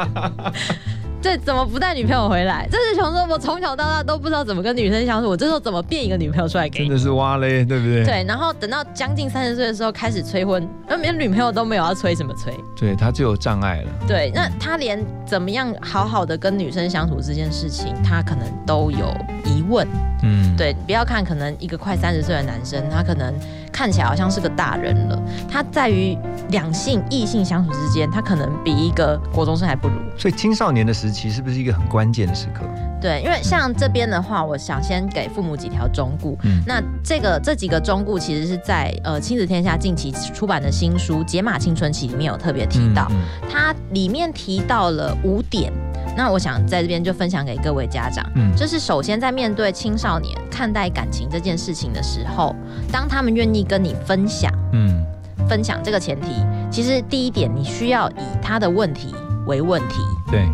[1.23, 2.67] 对，怎么不带女朋友回来？
[2.69, 6.89] 这是熊说，我从小到大都不知道怎么跟女生相处，我这时候怎么变一个女朋友出来给你？
[6.89, 8.03] 真的是挖嘞，对不对？
[8.03, 12.53] 对，然后等到将近三十岁的时候开始催婚，那连女朋友都没有要催什么催？
[12.75, 13.91] 对，他就有障碍了。
[14.05, 19.07] 对，那他连怎么样好好的跟女生相处这件事情，他可能都有
[19.45, 19.87] 疑问。
[20.23, 23.33] 嗯，对，不要看可能一个快三十岁的男生，他可能
[23.73, 26.15] 看起来好像是个大人了，他在于
[26.49, 29.95] 两性异性相处之间，他可能比一个国中生还不如。
[30.15, 32.61] 所以青少年的时期是不是一个很关键的时刻？
[33.01, 36.37] 对，因为像这边的话，我想先给父母几条忠告。
[36.43, 43.17] 嗯那这个这几个忠告其实是在呃亲子天下近期出版的新书《解码青春期》里面有特别提到，嗯
[43.49, 45.73] 它里面提到了五点。
[46.15, 52.55] 那我想在这边就分享给各位家长，嗯就是首先在面对青少年看待感情这件事情的时候，
[52.91, 55.05] 当他们愿意跟你分享嗯
[55.47, 59.13] 分享这个前提，其实第一点你需要以他的问题
[59.45, 59.95] 为问题，
[60.31, 60.47] 对，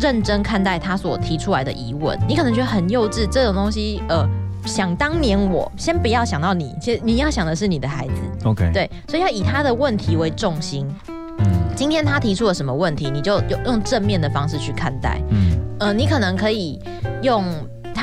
[0.00, 2.18] 认真看待他所提出来的疑问。
[2.28, 4.28] 你可能觉得很幼稚，这种东西，呃，
[4.64, 10.86] 想当年我先不要想到你，其实你要想的是你的孩子，，OK，，对，所以要以他的问题为重心。
[11.38, 15.20] 嗯今天他提出了什么问题，你就用用正面的方式去看待。
[15.30, 16.78] 嗯呃，你可能可以
[17.22, 17.44] 用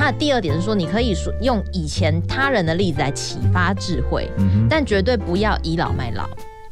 [0.00, 6.24] 他的第二点是说，你可以说用以前他人的例子来启发智慧，嗯，但绝对不要倚老卖老。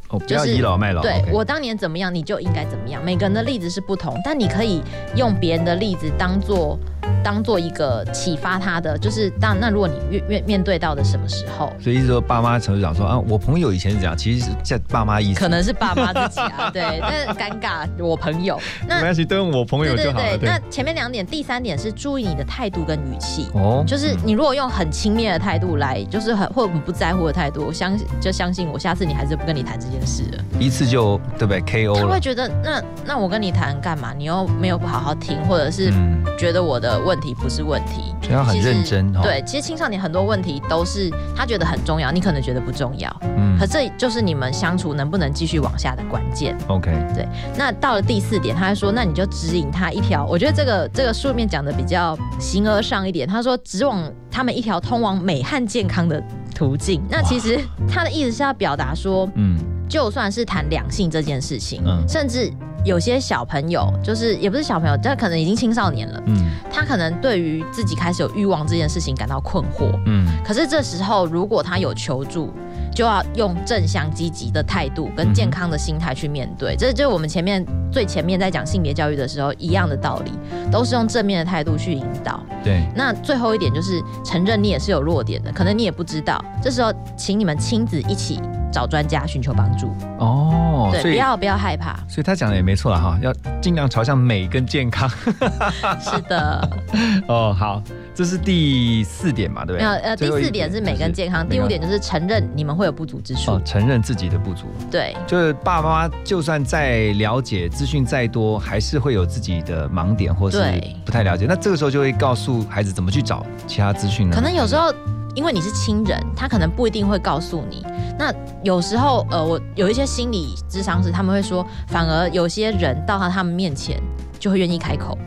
[0.09, 1.03] 哦，不要倚老卖老。
[1.03, 3.05] 对我当年怎么样，你就应该怎么样。
[3.05, 4.81] 每个人的例子是不同，但你可以
[5.15, 6.75] 用别人的例子当做
[7.23, 18.95] 当做一个启发他的，就是当那如果你面面面对到的什么时候，所以说，爸妈常讲说啊，我朋友以前是这样，其实是在爸妈意思，可能是爸妈自己啊， 对，但是尴尬，我朋友那。
[18.95, 20.37] 没关系，都用我朋友就好了。
[20.37, 23.47] 对，那前面两点，第三点是注意你的态度跟语气。
[23.53, 30.43] 哦就是你如果用很轻蔑的态度来，就是很或很不在乎的态度，我相就相信我，下次你还是不跟你谈这件事了。
[30.59, 32.01] 一次就对不对？KO 了。
[32.01, 34.13] 他会觉得那那我跟你谈干嘛？
[34.17, 43.57] 你又没有不好好听，或者是嗯觉得我的问题不是问题，所以要很认真哦对，其实青少年很多问题都是他觉得很重要，你可能觉得不重要，嗯。
[43.59, 46.55] 可这就是你们相处能不能继续往下的关键。
[46.67, 56.23] ，OK，对那到了第四点，他还说，那你就指引他一条，我觉得这个这个书里面讲的比较形而上一点，他说指往他们一条通往美和健康的
[56.55, 57.01] 途径。
[57.09, 59.57] 那其实他的意思是要表达说，嗯。
[59.89, 62.07] 就算是谈两性这件事情，嗯。
[62.07, 62.53] 甚至
[62.85, 69.91] 有些小朋友，就是也不是小朋友，他可能已经青少年了，嗯他可能对于自己开始有欲望这件事情感到困惑。
[70.05, 72.51] 嗯可是这时候，如果他有求助，
[72.95, 76.75] 就要用正向积极的态度跟健康的心态去面对。
[76.77, 80.31] 这就是我们前面最前面在讲性别教育的时候一样的道理，
[80.71, 82.41] 都是用正面的态度去引导。
[82.63, 86.43] 对，那最后一点就是承认你也是有弱点的，可能你也不知道。
[86.61, 88.39] 这时候，请你们亲子一起
[88.71, 89.93] 找专家寻求帮助。
[90.19, 91.93] 哦，对，不要不要害怕。
[92.07, 95.09] 所以他讲的也没错了哈，要尽量朝向美跟健康。
[95.99, 96.69] 是的，
[97.27, 97.81] 哦，好，
[98.13, 99.85] 这是第四点嘛，对不对？
[99.85, 103.51] 没有呃，第四点是美跟健康，第五点就是承认你们会有不足之处。
[103.51, 104.65] 哦，承认自己的不足。
[104.91, 110.57] 对，就是爸爸妈妈就算再了解资讯再多，还是会有自己的盲点或是
[111.05, 111.45] 不太了解。
[111.47, 114.35] 那这个时候就会告诉孩子怎么去找其他资讯呢？
[114.35, 114.93] 可能有时候
[115.39, 117.81] 因为你是亲人，他可能不一定会告诉你。
[118.17, 118.29] 那
[118.61, 123.97] 有时候呃，我有一些心理智商师，他们会说，反而有些人到他他们面前
[124.37, 125.17] 就会愿意开口。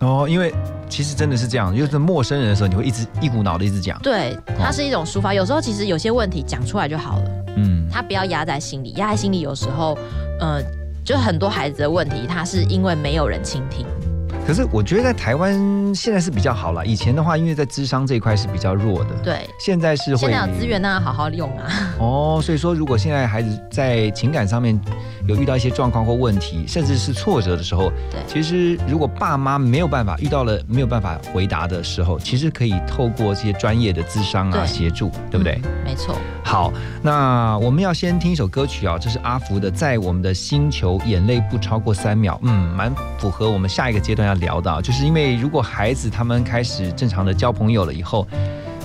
[0.00, 0.54] 哦，因为
[0.90, 3.98] 其实真的是这样，就是陌生人的时候，你会一直一股脑的一直讲。
[4.02, 5.32] 对，它是一种抒发。
[5.32, 9.96] 有时候其实有些问题讲出来就好了，嗯，他不要压在心里，压在心里有时候
[10.38, 10.60] 呃，
[11.02, 13.86] 就很多孩子的问题，他是因为没有人倾听。
[14.46, 19.10] 可是我觉得在台湾现在是比较好了，以前的话，因为在智商这一块是比较弱的。
[19.22, 21.94] 对，现在是会现在有资源，那好好用啊。
[21.98, 24.78] 哦，所以说如果现在孩子在情感上面
[25.26, 35.60] 有遇到一些状况或问题，甚至是挫折的时候，对，其实如果爸妈没有办法遇到了没有办法回答的时候，其实可以透过这些专业的智商啊协助，对不对？
[35.64, 36.16] 嗯没错。
[36.52, 48.28] 好，那我们要先听一首歌曲啊，这是阿福的《在我们的星球，眼泪不超过三秒》，嗯，蛮符合我们下一个阶段要聊的啊，就是因为如果孩子他们开始正常的交朋友了以后，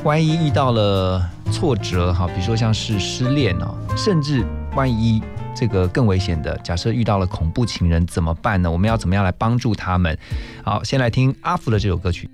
[0.05, 5.22] 万一遇到了挫折哈，比如说像是失恋哦，甚至万一
[5.53, 8.72] 这个更危险的，假设遇到了恐怖情人怎么办呢？
[8.72, 10.18] 我们要怎么样来帮助他们？
[10.63, 12.30] 好，先来听阿福的这首歌曲。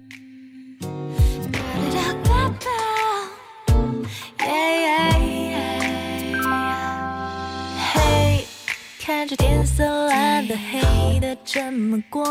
[9.34, 12.24] 着天色蓝的黑的这么过，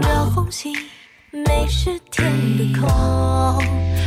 [0.00, 0.74] 这红星
[1.30, 2.88] 没是天的空。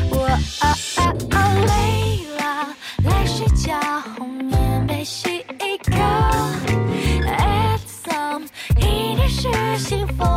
[0.09, 0.26] 我
[0.59, 3.80] 啊啊啊累了，来睡觉，
[4.18, 5.93] 红棉被洗一个
[7.28, 8.47] ，It's some
[8.78, 10.30] 一定是幸福。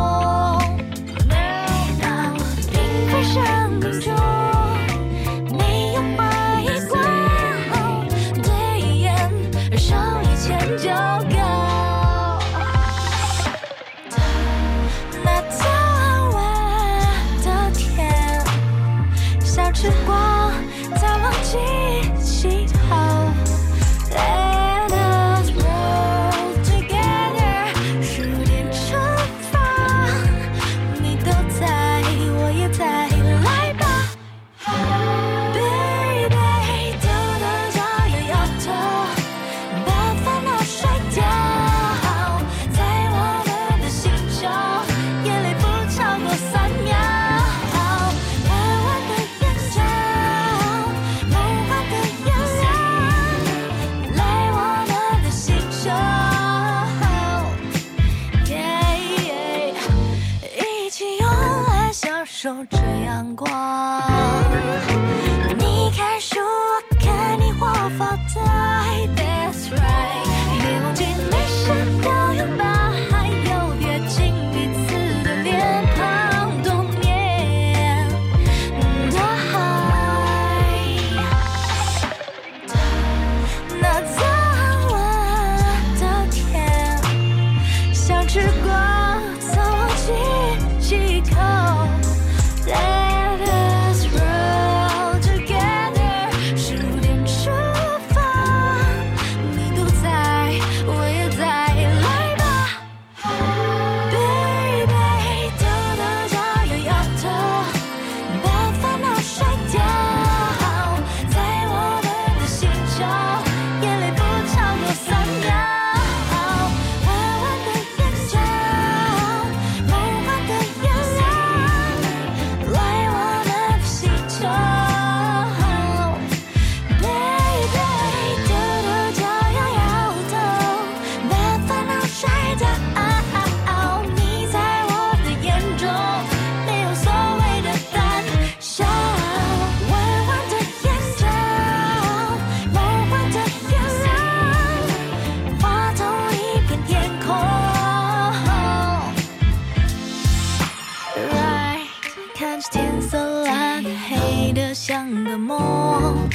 [155.23, 156.29] 的梦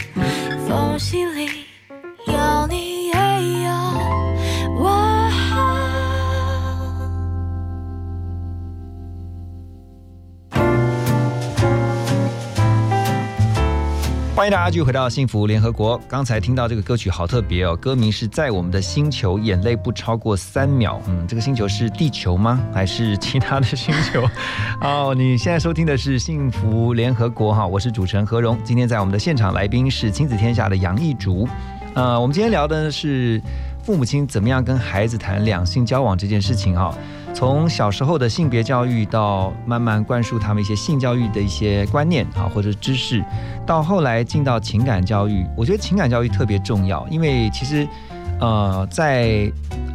[0.67, 1.70] 缝隙里
[14.51, 15.97] 迎大家继续回到幸福联合国。
[16.09, 21.01] 刚才听到这个歌曲好特别哦，歌名是在我们的星球，眼泪不超过三秒。
[21.07, 22.61] 嗯，这个星球是地球吗？
[22.75, 24.29] 还是其他的星球？
[24.83, 28.59] 哦，你现在收听的是幸福联合国哈，我是主持人何荣。
[28.65, 31.49] 今天在我们的现场来宾是亲子天下的杨艺竹。
[31.95, 33.41] 呃，我们今天聊的是
[33.85, 36.93] 父母亲怎么样跟孩子谈两性交往这件事情哈。
[37.33, 43.25] 从小时候的性别教育，到慢慢灌输他们一些性教育的一些观念啊，或者知识，
[43.67, 47.89] 到后来进到情感教育，我觉得情感教育特别重要，因为其实，
[48.41, 49.51] 呃，在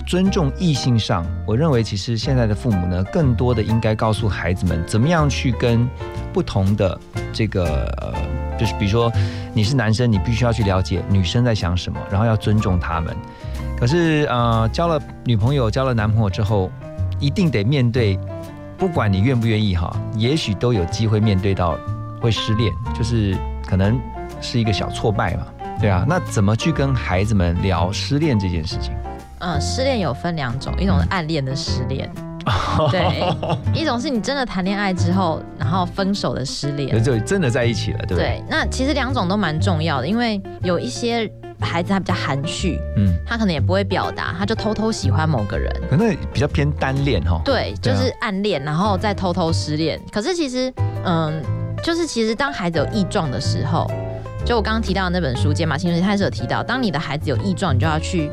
[0.07, 5.87] 尊重异性上，我认为其实现在的父母呢，更多的应该告诉孩子们，怎么样去跟
[6.33, 6.99] 不同的
[7.31, 8.13] 这个呃，
[8.57, 9.11] 就是比如说
[9.53, 13.15] 你是男生，你必须要去了解女生在想什么，然后要尊重他们。
[13.77, 16.71] 可是呃，交了女朋友、交了男朋友之后，
[17.19, 18.19] 一定得面对，
[18.77, 21.77] 不管你愿不愿意哈，也许都有机会面对到
[22.21, 23.35] 会失恋，就是
[23.67, 23.99] 可能
[24.41, 25.47] 是一个小挫败嘛，
[25.79, 26.05] 对啊。
[26.07, 28.93] 那怎么去跟孩子们聊失恋这件事情？
[29.39, 32.09] 嗯，失恋有分两种，一种是暗恋的失恋，
[32.89, 33.33] 对，
[33.79, 38.23] 一种是你真的谈恋爱之后，然后分手的失恋，就真的在一起了，对不对？
[38.23, 41.29] 对，那其实两种都蛮重要的，因为有一些
[41.65, 47.41] 孩子他比较含蓄，嗯，他可能也不会表达，他就偷偷喜欢某个人，可能比较偏单恋哈。
[47.43, 49.99] 对，就是暗恋，然后再偷偷失恋。
[50.11, 50.71] 可是其实，
[51.03, 51.41] 嗯，
[51.83, 53.89] 就是其实当孩子有异状的时候，
[54.45, 58.29] 就我刚刚提到的那本书《解码青春期》，它是有提到，当你的孩子有异状，你就要去，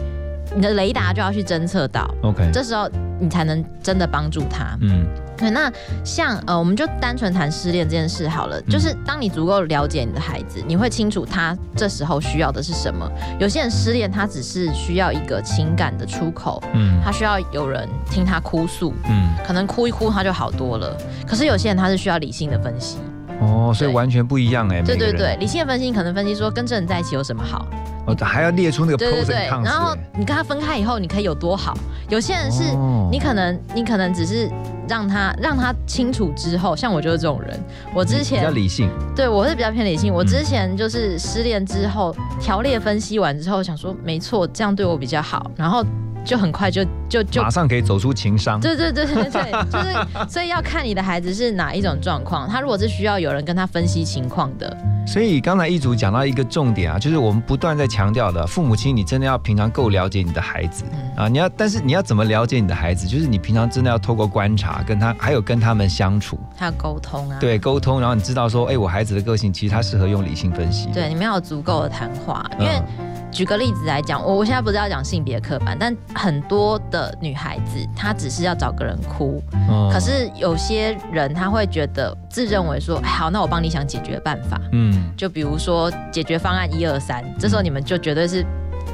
[0.55, 4.76] 你的雷达就要去侦测到，OK，这时候你才能真的帮助他。
[4.83, 5.07] 嗯
[5.43, 5.70] 对，那
[6.05, 8.59] 像呃，我们就单纯谈失恋这件事好了。
[8.61, 13.11] 嗯就是当你足够了解你的孩子，你会清楚他这时候需要的是什么。
[13.38, 20.97] 有些人失恋，他只是需要一个情感的出口，嗯他需要有人听他哭诉，嗯，可能哭一哭他就好多了。
[21.26, 22.99] 可是有些人他是需要理性的分析，
[23.40, 24.80] 哦，所以完全不一样哎。
[24.80, 27.66] 对对对，，理性的分析你可能分析说跟这人在一起有什么好，
[28.07, 31.76] 哦，还要列出那个对 pros 对 and 对，cons 然后哎你跟他分开以后，你可以有多好。
[32.09, 34.49] 有些人是哦你可能你可能只是
[34.89, 37.59] 让他让他清楚之后，像我就是这种人，
[37.95, 40.26] 我之前比较理性，对我是比较偏理性，我嗯。
[40.26, 45.85] 之前就是失恋之后条列分析完之后，想说没错，这样对我比较好，然后
[46.25, 48.61] 就很快就就就马上可以走出情商。
[48.61, 52.49] 对对对对对， 就是所以要看你的孩子是哪一种状况。
[52.49, 63.07] 他如果是需要有人跟他分析情况的，所以刚才一组讲到一个重点啊，就是我们不断在强调的，父母亲你真的要平常够了解你的孩子嗯啊，你要，但是你要怎么了解你的孩子？
[63.07, 70.89] 就是你平常真的要透过观察，跟他还有跟他们相处，还有沟通啊，对沟通，然后你知道说，哎，我孩子的个性其实他适合用理性分析。
[70.95, 72.81] 对，你们要有足够的谈话，因为。
[72.99, 88.45] 嗯举个例子来讲，我我现在不是要讲性别刻板，但很多的女孩子她只是要找个人哭，嗯可是有些人他会觉得自认为说，哎好，那我帮你想解决办法，嗯，就比如说解决方案一二三，这时候你们就绝对是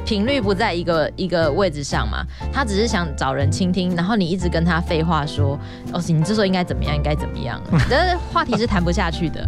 [0.05, 2.25] 频率不在一个一个位置上嘛。
[2.53, 5.59] 他只是想找人倾听，然后你一直跟他废话说，
[5.91, 9.47] 哦，你这时候应该怎么样，应该怎么样， 但是话题是谈不下去的。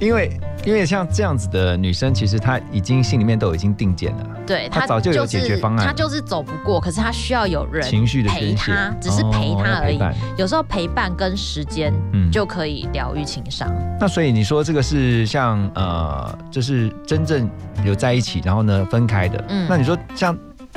[0.00, 4.26] 因为因为像这样子的女生，其实她已经心里面都已经定见了。
[4.46, 9.98] 对她早就有解决方案她就是走不过，可是她需要有人情绪的陪宣泄，只是陪她而已。
[10.36, 13.70] 有时候陪伴跟时间嗯就可以疗愈情伤。
[14.00, 17.48] 那所以你说这个是像呃，就是真正
[17.84, 19.44] 有在一起，然后呢分开的。
[19.48, 20.36] 嗯那你说像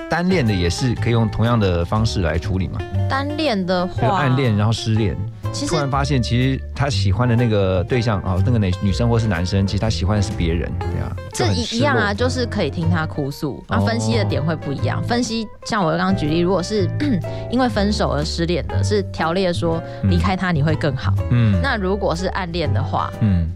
[0.09, 2.79] 单恋的也是可以用同样的方式来处理吗？
[3.09, 5.15] 单恋的话，暗恋，然后失恋，
[5.53, 14.99] 其实突然发现其实他喜欢的那个对象哦，那个女女生或是男生，其实他喜欢的是别人，对啊，这一一样啊，就是可以听他哭诉，然后分析的点会不一样。
[14.99, 16.87] 哦分析像我刚刚举例，如果是
[17.51, 21.13] 因为分手而失恋的，是条列说离开他你会更好。
[21.31, 23.49] 嗯那如果是暗恋的话，嗯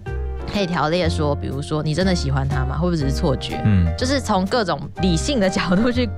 [0.53, 2.77] 可以条列说，比如说你真的喜欢他吗？
[2.77, 3.61] 会不会只是错觉？
[3.65, 6.09] 嗯就是从各种理性的角度去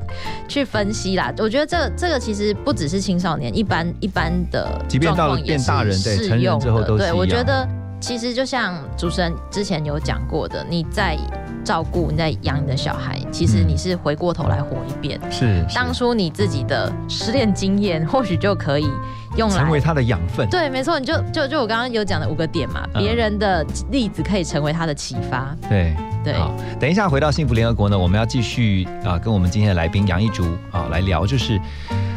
[0.47, 1.34] 去分析啦。
[1.38, 7.67] 我觉得这这个其实不只是青少年，一般一般的即便到了状况也是变大人对成人适用的对，之后都是一样我觉得
[8.04, 11.18] 其实就像主持人之前有讲过的，你在
[11.64, 15.18] 照顾、你在养你的小孩，其实嗯你是回过头来活一遍。
[15.32, 18.89] 是是当初你自己的失恋经验，或许就可以
[19.38, 20.45] 用来成为他的养分。
[20.49, 25.56] 对，没错，你就就就我刚刚有讲的五个点嘛，嗯别人的例子可以成为他的启发。
[25.70, 25.95] 对
[26.26, 30.43] 对好，等一下回到幸福联合国呢，我们要继续啊、跟我们今天的来宾杨一竹
[30.74, 31.58] 啊、来聊，就是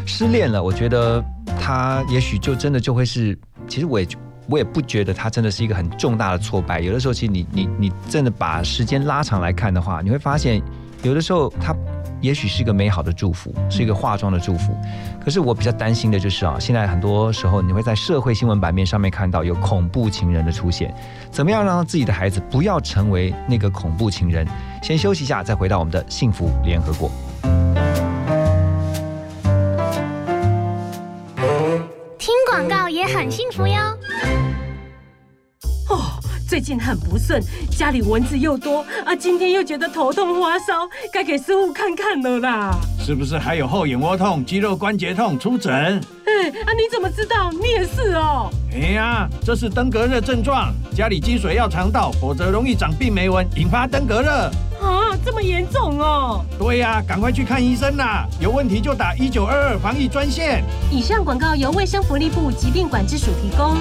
[0.05, 0.61] 失恋了。
[0.61, 1.23] 我觉得
[1.57, 4.05] 他也许就真的就会是，其实我也
[4.49, 6.79] 我也不觉得他真的是一个很重大的挫败。
[6.79, 10.61] 有的时候，其实你你你真的把时间拉长来看的话，你会发现
[11.03, 11.75] 有的时候它
[12.21, 14.75] 也许是一个美好的祝福，是一个化妆的祝福。
[15.23, 20.93] 可是我比较担心的就是啊，现在很多时候你会在社会新闻版面上面看到有恐怖情人的出现，
[21.29, 24.47] 怎么样让自己的孩子不要成为那个恐怖情人？
[24.81, 27.11] 先休息一下，再回到我们的幸福联合国。
[33.17, 33.75] 很幸福哟。
[35.89, 37.41] 哦，最近很不顺，
[37.71, 42.77] 家里蚊子又多啊，今天又觉得头痛发烧，该给师傅看看了啦。
[42.99, 45.39] 是不是还有后眼窝痛、肌肉关节痛？
[45.39, 45.73] 出诊。
[45.73, 47.49] 哎，啊，你怎么知道？
[47.51, 48.51] 你也是哦。
[48.71, 54.51] 哎呀，这是登革热症状，家里积水要肠道，否则容易长病媒蚊，引发登革热。
[54.89, 56.43] 啊，这么严重哦。
[56.57, 58.25] 对呀，赶快去看医生啦！
[58.39, 60.63] 有问题就打一九二二防疫专线。
[60.91, 63.75] 以上广告由卫生福利部疾病管制署提供。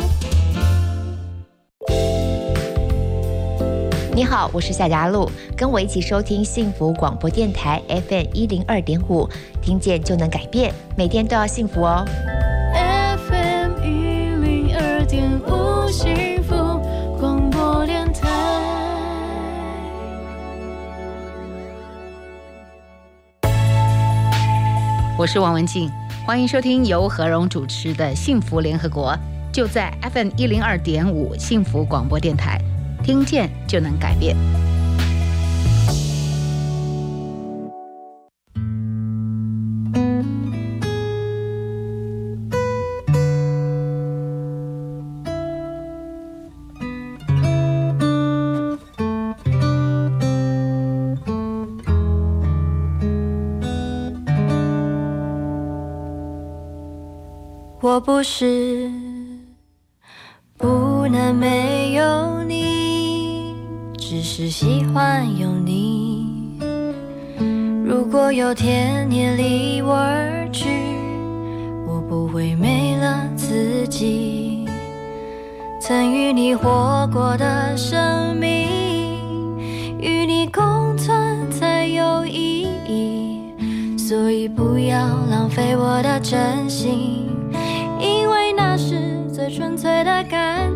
[4.15, 9.29] 你好，我是夏佳璐，跟我一起收听幸福广播电台 FM 一零二点五，
[9.61, 12.03] 听见就能改变，每天都要幸福哦。
[13.29, 15.87] FM 一零二点五
[25.19, 25.91] 我是王文静，
[26.27, 29.13] 欢迎收听由何荣主持的《幸福联合国》，
[29.51, 32.61] 就在 FM 一零二点五幸福广播电台，
[33.03, 34.37] 听见就能改变。
[58.29, 58.91] 是
[60.59, 63.55] 不能没有你，
[63.97, 66.59] 只是喜欢有你。
[67.85, 70.69] 如果有天你离我而去，
[71.87, 74.67] 我不会没了自己。
[75.81, 79.57] 曾与你活过的生命，
[80.01, 83.97] 与你共存才有意义。
[83.97, 84.99] 所以不要
[85.31, 87.16] 浪费我的真心。
[90.05, 90.76] 的感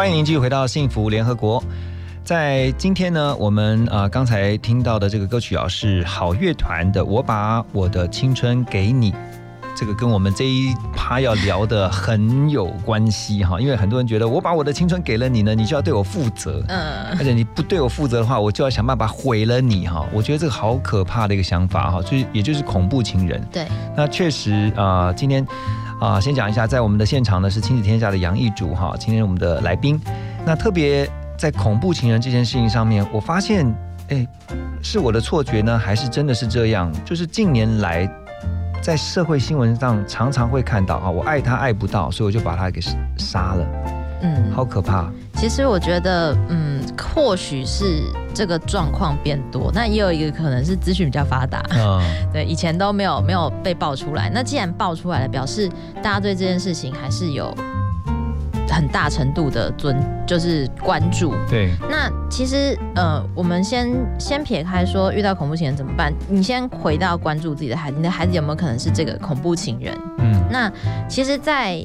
[0.00, 1.62] 欢迎您继续回到幸福联合国。
[2.24, 9.12] 在今天呢，我们啊、呃刚才听到的这个歌曲啊，是好乐团的《我把我的青春给你》。
[9.76, 20.06] 这个跟我们这一趴要聊的很有关系哈，因为很多人觉得我把我的青春给了你呢，你就要对我负责，嗯而且你不对我负责的话，我就要想办法毁了你哈。
[20.14, 23.38] 我觉得这个好可怕的一个想法哈，就是也就是恐怖情人。
[23.52, 25.46] 对，那确实啊、呃今天
[26.00, 30.00] 啊、先讲一下，在我们的现场呢是亲子天下的杨艺竹哈，今天我们的来宾。
[30.46, 33.70] 那特别在恐怖情人这件事情上面，我发现，
[34.08, 34.26] 哎，
[34.82, 36.90] 是我的错觉呢，还是真的是这样？
[37.04, 38.10] 就是近年来
[38.80, 42.80] 在社会新闻上常常会看到啊，我爱他爱不到，所以我就把他给
[43.18, 43.66] 杀了，
[44.22, 45.10] 嗯，好可怕。
[45.34, 46.80] 其实我觉得，嗯，
[47.14, 48.02] 或许是
[48.34, 52.00] 这个状况变多，那也有一个可能是资讯比较发达，嗯，
[52.32, 54.30] 对，以前都没有没有被爆出来。
[54.32, 55.68] 那既然爆出来了，表示
[56.02, 57.54] 大家对这件事情还是有
[58.68, 59.96] 很大程度的尊，
[60.26, 61.32] 就是关注。
[61.48, 69.96] 对，那其实呃，我们先先撇开说遇到恐怖情人怎么办，你先回到关注自己的孩子，你的孩子有没有可能是这个恐怖情人？
[70.18, 70.70] 嗯，那
[71.08, 71.82] 其实在，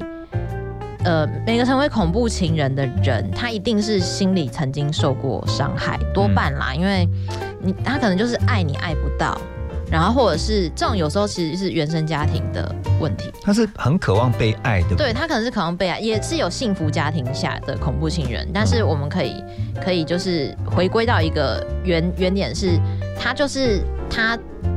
[1.06, 7.08] 呃每个成为恐怖情人的人，他一定是心里曾经受过伤害，多半啦，因为
[7.60, 9.40] 你他可能就是爱你爱不到。
[9.88, 14.96] 然后，或者是这种有时候其实是原生家庭的问题，他是很渴望被爱，的？
[14.96, 19.44] 对他可能是渴望被爱，也是有幸福家庭下的恐怖情人，但是我们可以
[19.80, 22.80] 可以就是回归到一个原原点是，
[23.16, 23.80] 他就是
[24.10, 24.36] 他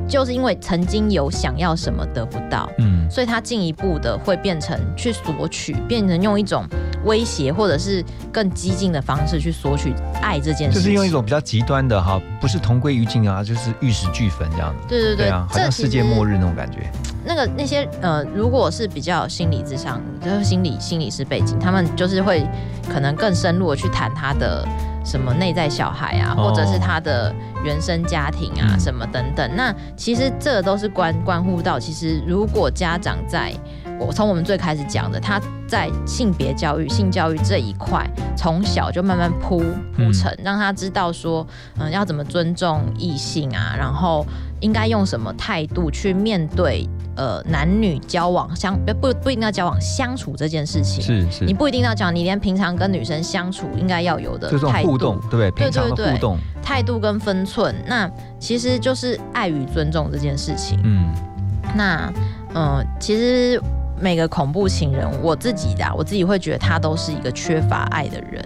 [0.10, 6.66] 就是因为曾经有想要什么得不到，嗯，所以他进一步的会变成去索取，变成用一种
[7.06, 8.04] 威胁或者是
[8.34, 14.88] 更激进的方式去索取爱这件事情，就是用一种比较极端的哈，不是同归于尽啊，就是玉石俱焚这样子。
[14.90, 16.80] 对对对啊，好像世界末日那种感觉。
[17.24, 22.48] 那个那些呃，如果是比较有心理智商，就是心理心理师背景，他们就是会
[22.92, 24.66] 可能更深入的去谈他的
[25.04, 27.34] 什么内在小孩啊，哦或者是他的
[27.64, 29.50] 原生家庭啊、嗯什么等等。
[29.56, 33.54] 那其实这都是关关乎到，其实如果家长在
[34.00, 39.60] 我从我们最开始讲的，他在性别教育、性教育这一块，从小就慢慢铺
[39.96, 41.46] 铺成，让他知道说，
[41.78, 44.26] 嗯，要怎么尊重异性啊，然后
[44.62, 46.88] 应该用什么态度去面对。
[47.20, 55.52] 呃，男女交往相不不不一定要交往相处这件事情，是是你不一定要讲，你连平常跟女生相处应该要有的态度互动，对不对？
[55.52, 58.10] 平常的对对互动，态度跟分寸，那
[58.40, 60.80] 其实就是爱与尊重这件事情。
[60.86, 61.14] 嗯，
[61.76, 62.10] 那
[62.54, 63.62] 嗯、呃其实
[64.00, 68.42] 每个恐怖情人，我自己的啊、我自己会觉得他都是一个缺乏爱的人。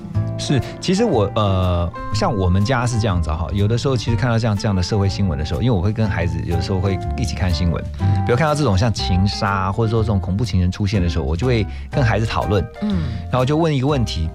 [0.45, 0.61] 是。
[0.81, 7.83] 其实我呃，像我们家是这样子哈，有的时候其实看到这样这样的社会新闻的时候，因为我会跟孩子有的时候会一起看新闻，
[8.25, 14.29] 比如看到这种像情杀啊或者说这种恐怖情人出现的时候，我就会跟孩子讨论，嗯然后就问一个问题。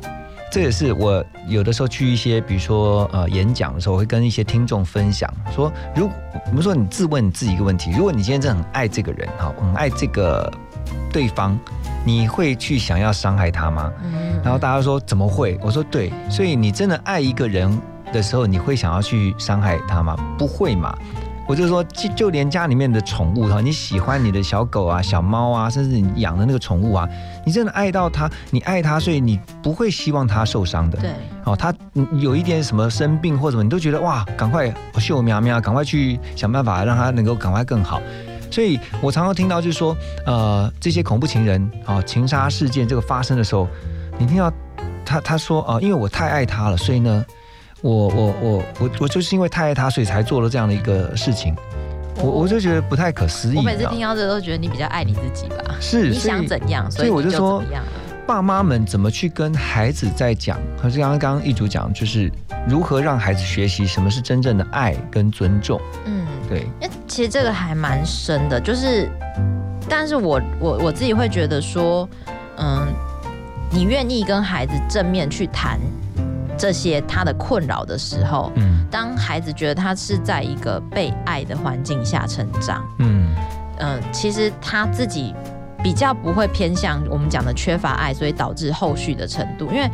[0.50, 10.50] 这也是我有的时候去一些，比如说呃演讲的时候，我会跟一些听众分享说，如果我们说你自问你自己一个问题，如果你今天真的很爱这个人，哈，很爱这个
[11.12, 11.58] 对方，
[12.04, 13.92] 你会去想要伤害他吗？
[14.04, 15.58] 嗯，然后大家说怎么会？
[15.62, 17.70] 我说对，所以你真的爱一个人
[18.12, 20.16] 的时候，你会想要去伤害他吗？
[20.38, 20.96] 不会嘛。
[21.46, 27.08] 我就说，就就连家里面的宠物哈，你喜欢你的小狗啊、小猫啊，甚至你养的那个宠物啊，
[27.42, 30.98] 你真的爱到它，你爱它，所以你不会希望它受伤的。
[30.98, 31.10] 对，
[31.44, 37.98] 哦，它嗯有一点什么生病或什么，你都觉得哇，赶快秀喵喵，赶快去想办法让它能够赶快更好。
[38.50, 39.96] 所以我常常听到就是说，
[40.26, 43.68] 呃，这些恐怖情人啊、哦情杀事件这个发生的时候，
[44.18, 44.52] 你听到
[45.04, 47.24] 他他说啊、因为我太爱他了，所以呢，
[47.82, 51.54] 我我我我我就是因为太爱他，所以才做了这样的一个事情。
[52.20, 53.56] 我我就觉得不太可思议。
[53.56, 55.76] 我每次听到这都觉得你比较爱你自己吧？
[55.80, 57.90] 是，你想怎样，所以我就就说怎么样了。
[58.28, 62.30] 爸妈们怎么去跟孩子在讲，可是刚刚刚刚一主讲，就是
[62.68, 65.80] 如何让孩子学习什么是真正的爱跟尊重。
[66.04, 69.10] 嗯，对，那其实这个还蛮深的，就是，
[69.88, 72.06] 但是我我我自己会觉得说，
[72.58, 72.86] 嗯，
[73.70, 75.80] 你愿意跟孩子正面去谈
[76.58, 78.86] 这些他的困扰的时候，嗯。
[78.90, 83.34] 当孩子觉得他是在一个被爱的环境下成长，嗯。
[83.78, 85.34] 嗯，其实他自己
[85.82, 89.66] 比较不会偏向我们讲的缺乏爱，所以导致后续的程度。
[89.72, 89.88] 因为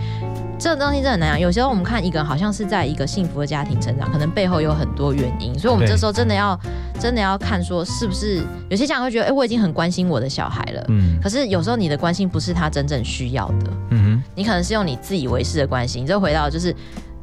[0.59, 1.41] 这个东西真的很难讲。
[1.41, 6.59] 有时候我们看一个人好像是在一个幸福的家庭成长，可能背后有很多原因，所以我们这时候真的要
[6.99, 10.85] 真的要看说是不是有些家长会觉得，哎、我已经很关心我的小孩了。
[10.89, 16.03] 嗯可是有时候你的关心不是他真正需要的，嗯哼你可能是用你自以为是的关心。
[16.03, 16.75] 你就回到就是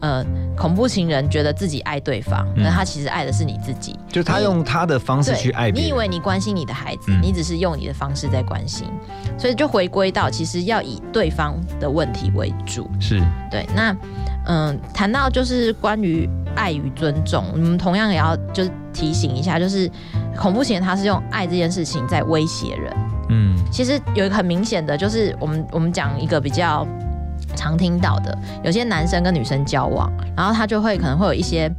[0.02, 0.26] 呃，
[0.58, 3.98] 恐怖情人觉得自己爱对方，嗯那他其实爱的是你自己。
[4.10, 5.82] 就他用他的方式去爱你。
[5.82, 8.88] 你以为你关心你的孩子，嗯你只是用你的方式在关心，
[9.38, 12.90] 所以就回归到其实要以对方的问题为主。
[13.00, 13.96] 是对，那
[14.48, 19.90] 嗯，谈到就是关于爱与尊重，我们同样也要就是提醒一下，就是
[20.36, 22.92] 恐怖情人他是用爱这件事情在威胁人。
[23.30, 26.86] 嗯其实有一个很明显的，就是我们我们讲一个比较
[27.56, 31.72] 常听到的，有些男生跟女生交往，然后他就会可能会有一些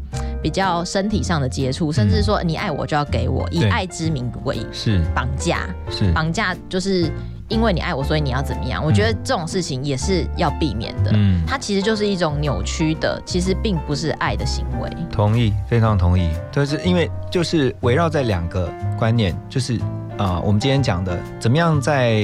[0.43, 7.11] 比较身体上的接触，甚至说你爱我就要给我，以爱之名为是绑架，是绑架就是
[7.49, 8.85] 因为你爱我，所以你要怎么样？
[8.85, 11.11] 我觉得这种事情也是要避免的。
[11.14, 14.91] 嗯它其实就是一种扭曲的，其实并不是爱的行为。
[15.11, 16.31] 同意，非常同意。
[16.51, 19.79] 就是因为就是围绕在两个观念，就是
[20.16, 22.23] 啊、我们今天讲的，怎么样在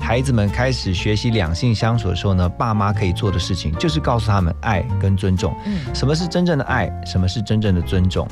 [0.00, 5.54] 孩子们开始学习两性相处的时候呢，爸妈可以做的事情，就是告诉他们爱跟尊重。
[5.66, 6.90] 嗯什么是真正的爱？
[7.06, 8.26] 什么是真正的尊重？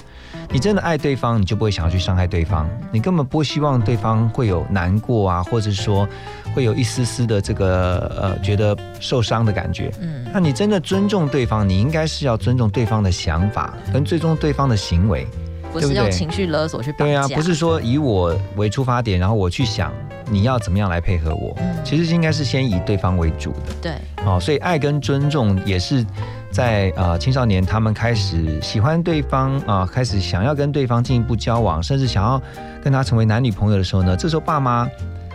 [0.51, 6.09] 你真的爱对方，你就不会想要去伤害对方，你根本不希望对方会有难过啊，或者说
[6.55, 9.93] 会有一丝丝的这个呃觉得受伤的感觉。
[10.01, 15.27] 嗯那你真的尊重对方，你应该是要尊重对方的想法，跟最终对方的行为，
[15.73, 17.05] 不是用情绪勒索去绑架。
[17.05, 19.93] 对啊，不是说以我为出发点，然后我去想
[20.31, 23.74] 你要怎么样来配合我，嗯其实应该是先以对方为主的。
[23.81, 23.93] 对，
[24.26, 26.05] 哦，所以爱跟尊重也是
[26.51, 32.41] 在呃青少年他们开始喜欢对方啊、开始想要跟对方进一步交往，甚至想要
[32.83, 34.87] 跟他成为男女朋友的时候呢，这时候爸妈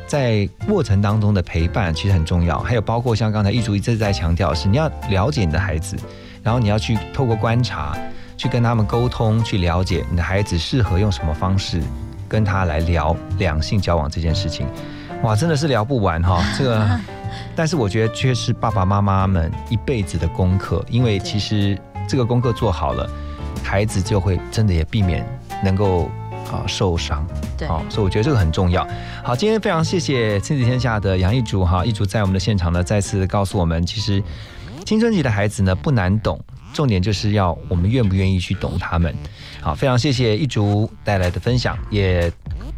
[0.06, 5.96] 在过程当中的陪伴其实很重要，还有包括像刚才一竹一直在强调的是，你要了解你的孩子，
[6.44, 7.98] 然后你要去透过观察，
[8.38, 11.82] 去跟他们沟通，去了解你的孩子适合用什么方式
[12.34, 14.66] 跟他来聊两性交往这件事情。
[15.22, 17.00] 哇，真的是聊不完哈、 这个。
[17.56, 21.78] 但是我觉得却是爸爸妈妈们一辈子的功课，因为其实
[22.08, 23.08] 这个功课做好了，
[23.64, 25.24] 孩子就会真的也避免
[25.64, 26.10] 能够
[26.52, 27.24] 啊受伤。
[27.56, 28.88] 对好、所以我觉得这个很重要。
[29.24, 34.24] 好，今天非常谢谢亲子天下的杨一竹哈，一竹在我们的现场呢，再次告诉我们，其实
[34.84, 39.16] 青春期的孩子呢不难懂，重点就是要我们愿不愿意去懂他们。
[39.64, 42.32] 好，非常谢谢一竹带来的分享，也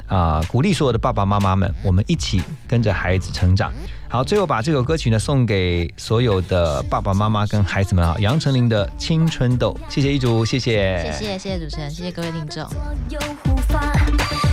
[0.07, 3.73] 啊、鼓励所有的爸爸妈妈们，我们一起跟着孩子成长。
[4.07, 12.63] 好，最后把这首歌曲呢送给所有的爸爸妈妈跟孩子们啊，杨丞琳的《青春痘》，谢谢一竹，谢谢，谢谢谢谢主持人，谢谢各位听众。
[13.09, 13.81] 有护法，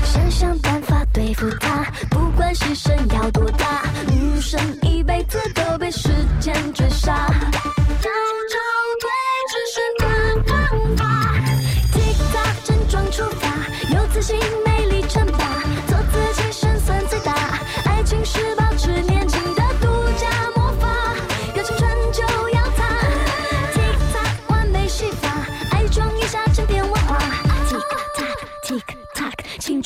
[0.04, 6.08] 想想办法对付他，不管牺牲要多大，女生一辈子都被时
[6.40, 7.28] 间追杀。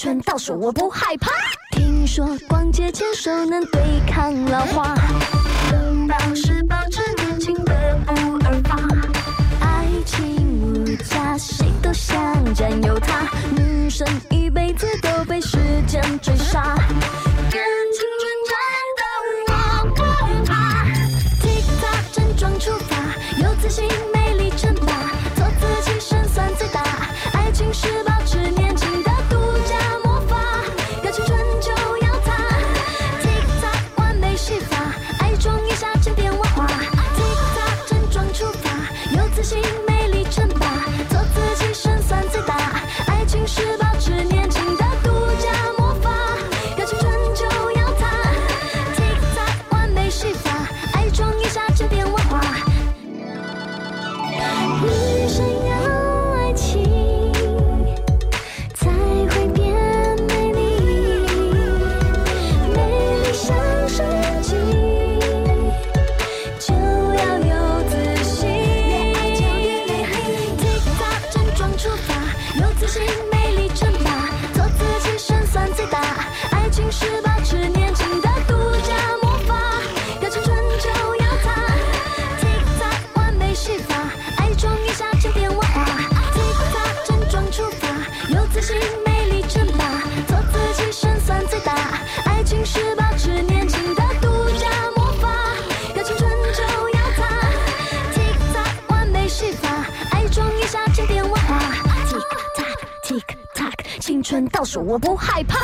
[0.06, 1.32] 青春倒数我不害怕。
[1.72, 4.94] 听说逛街牵手能对抗老化，
[5.72, 8.12] 拥抱是保持年轻的不
[8.44, 8.78] 二法。
[9.58, 12.16] 爱情无价，谁都想
[12.54, 13.28] 占有它。
[13.56, 16.76] 女生一辈子都被时间追杀，
[104.86, 105.55] 我不害怕。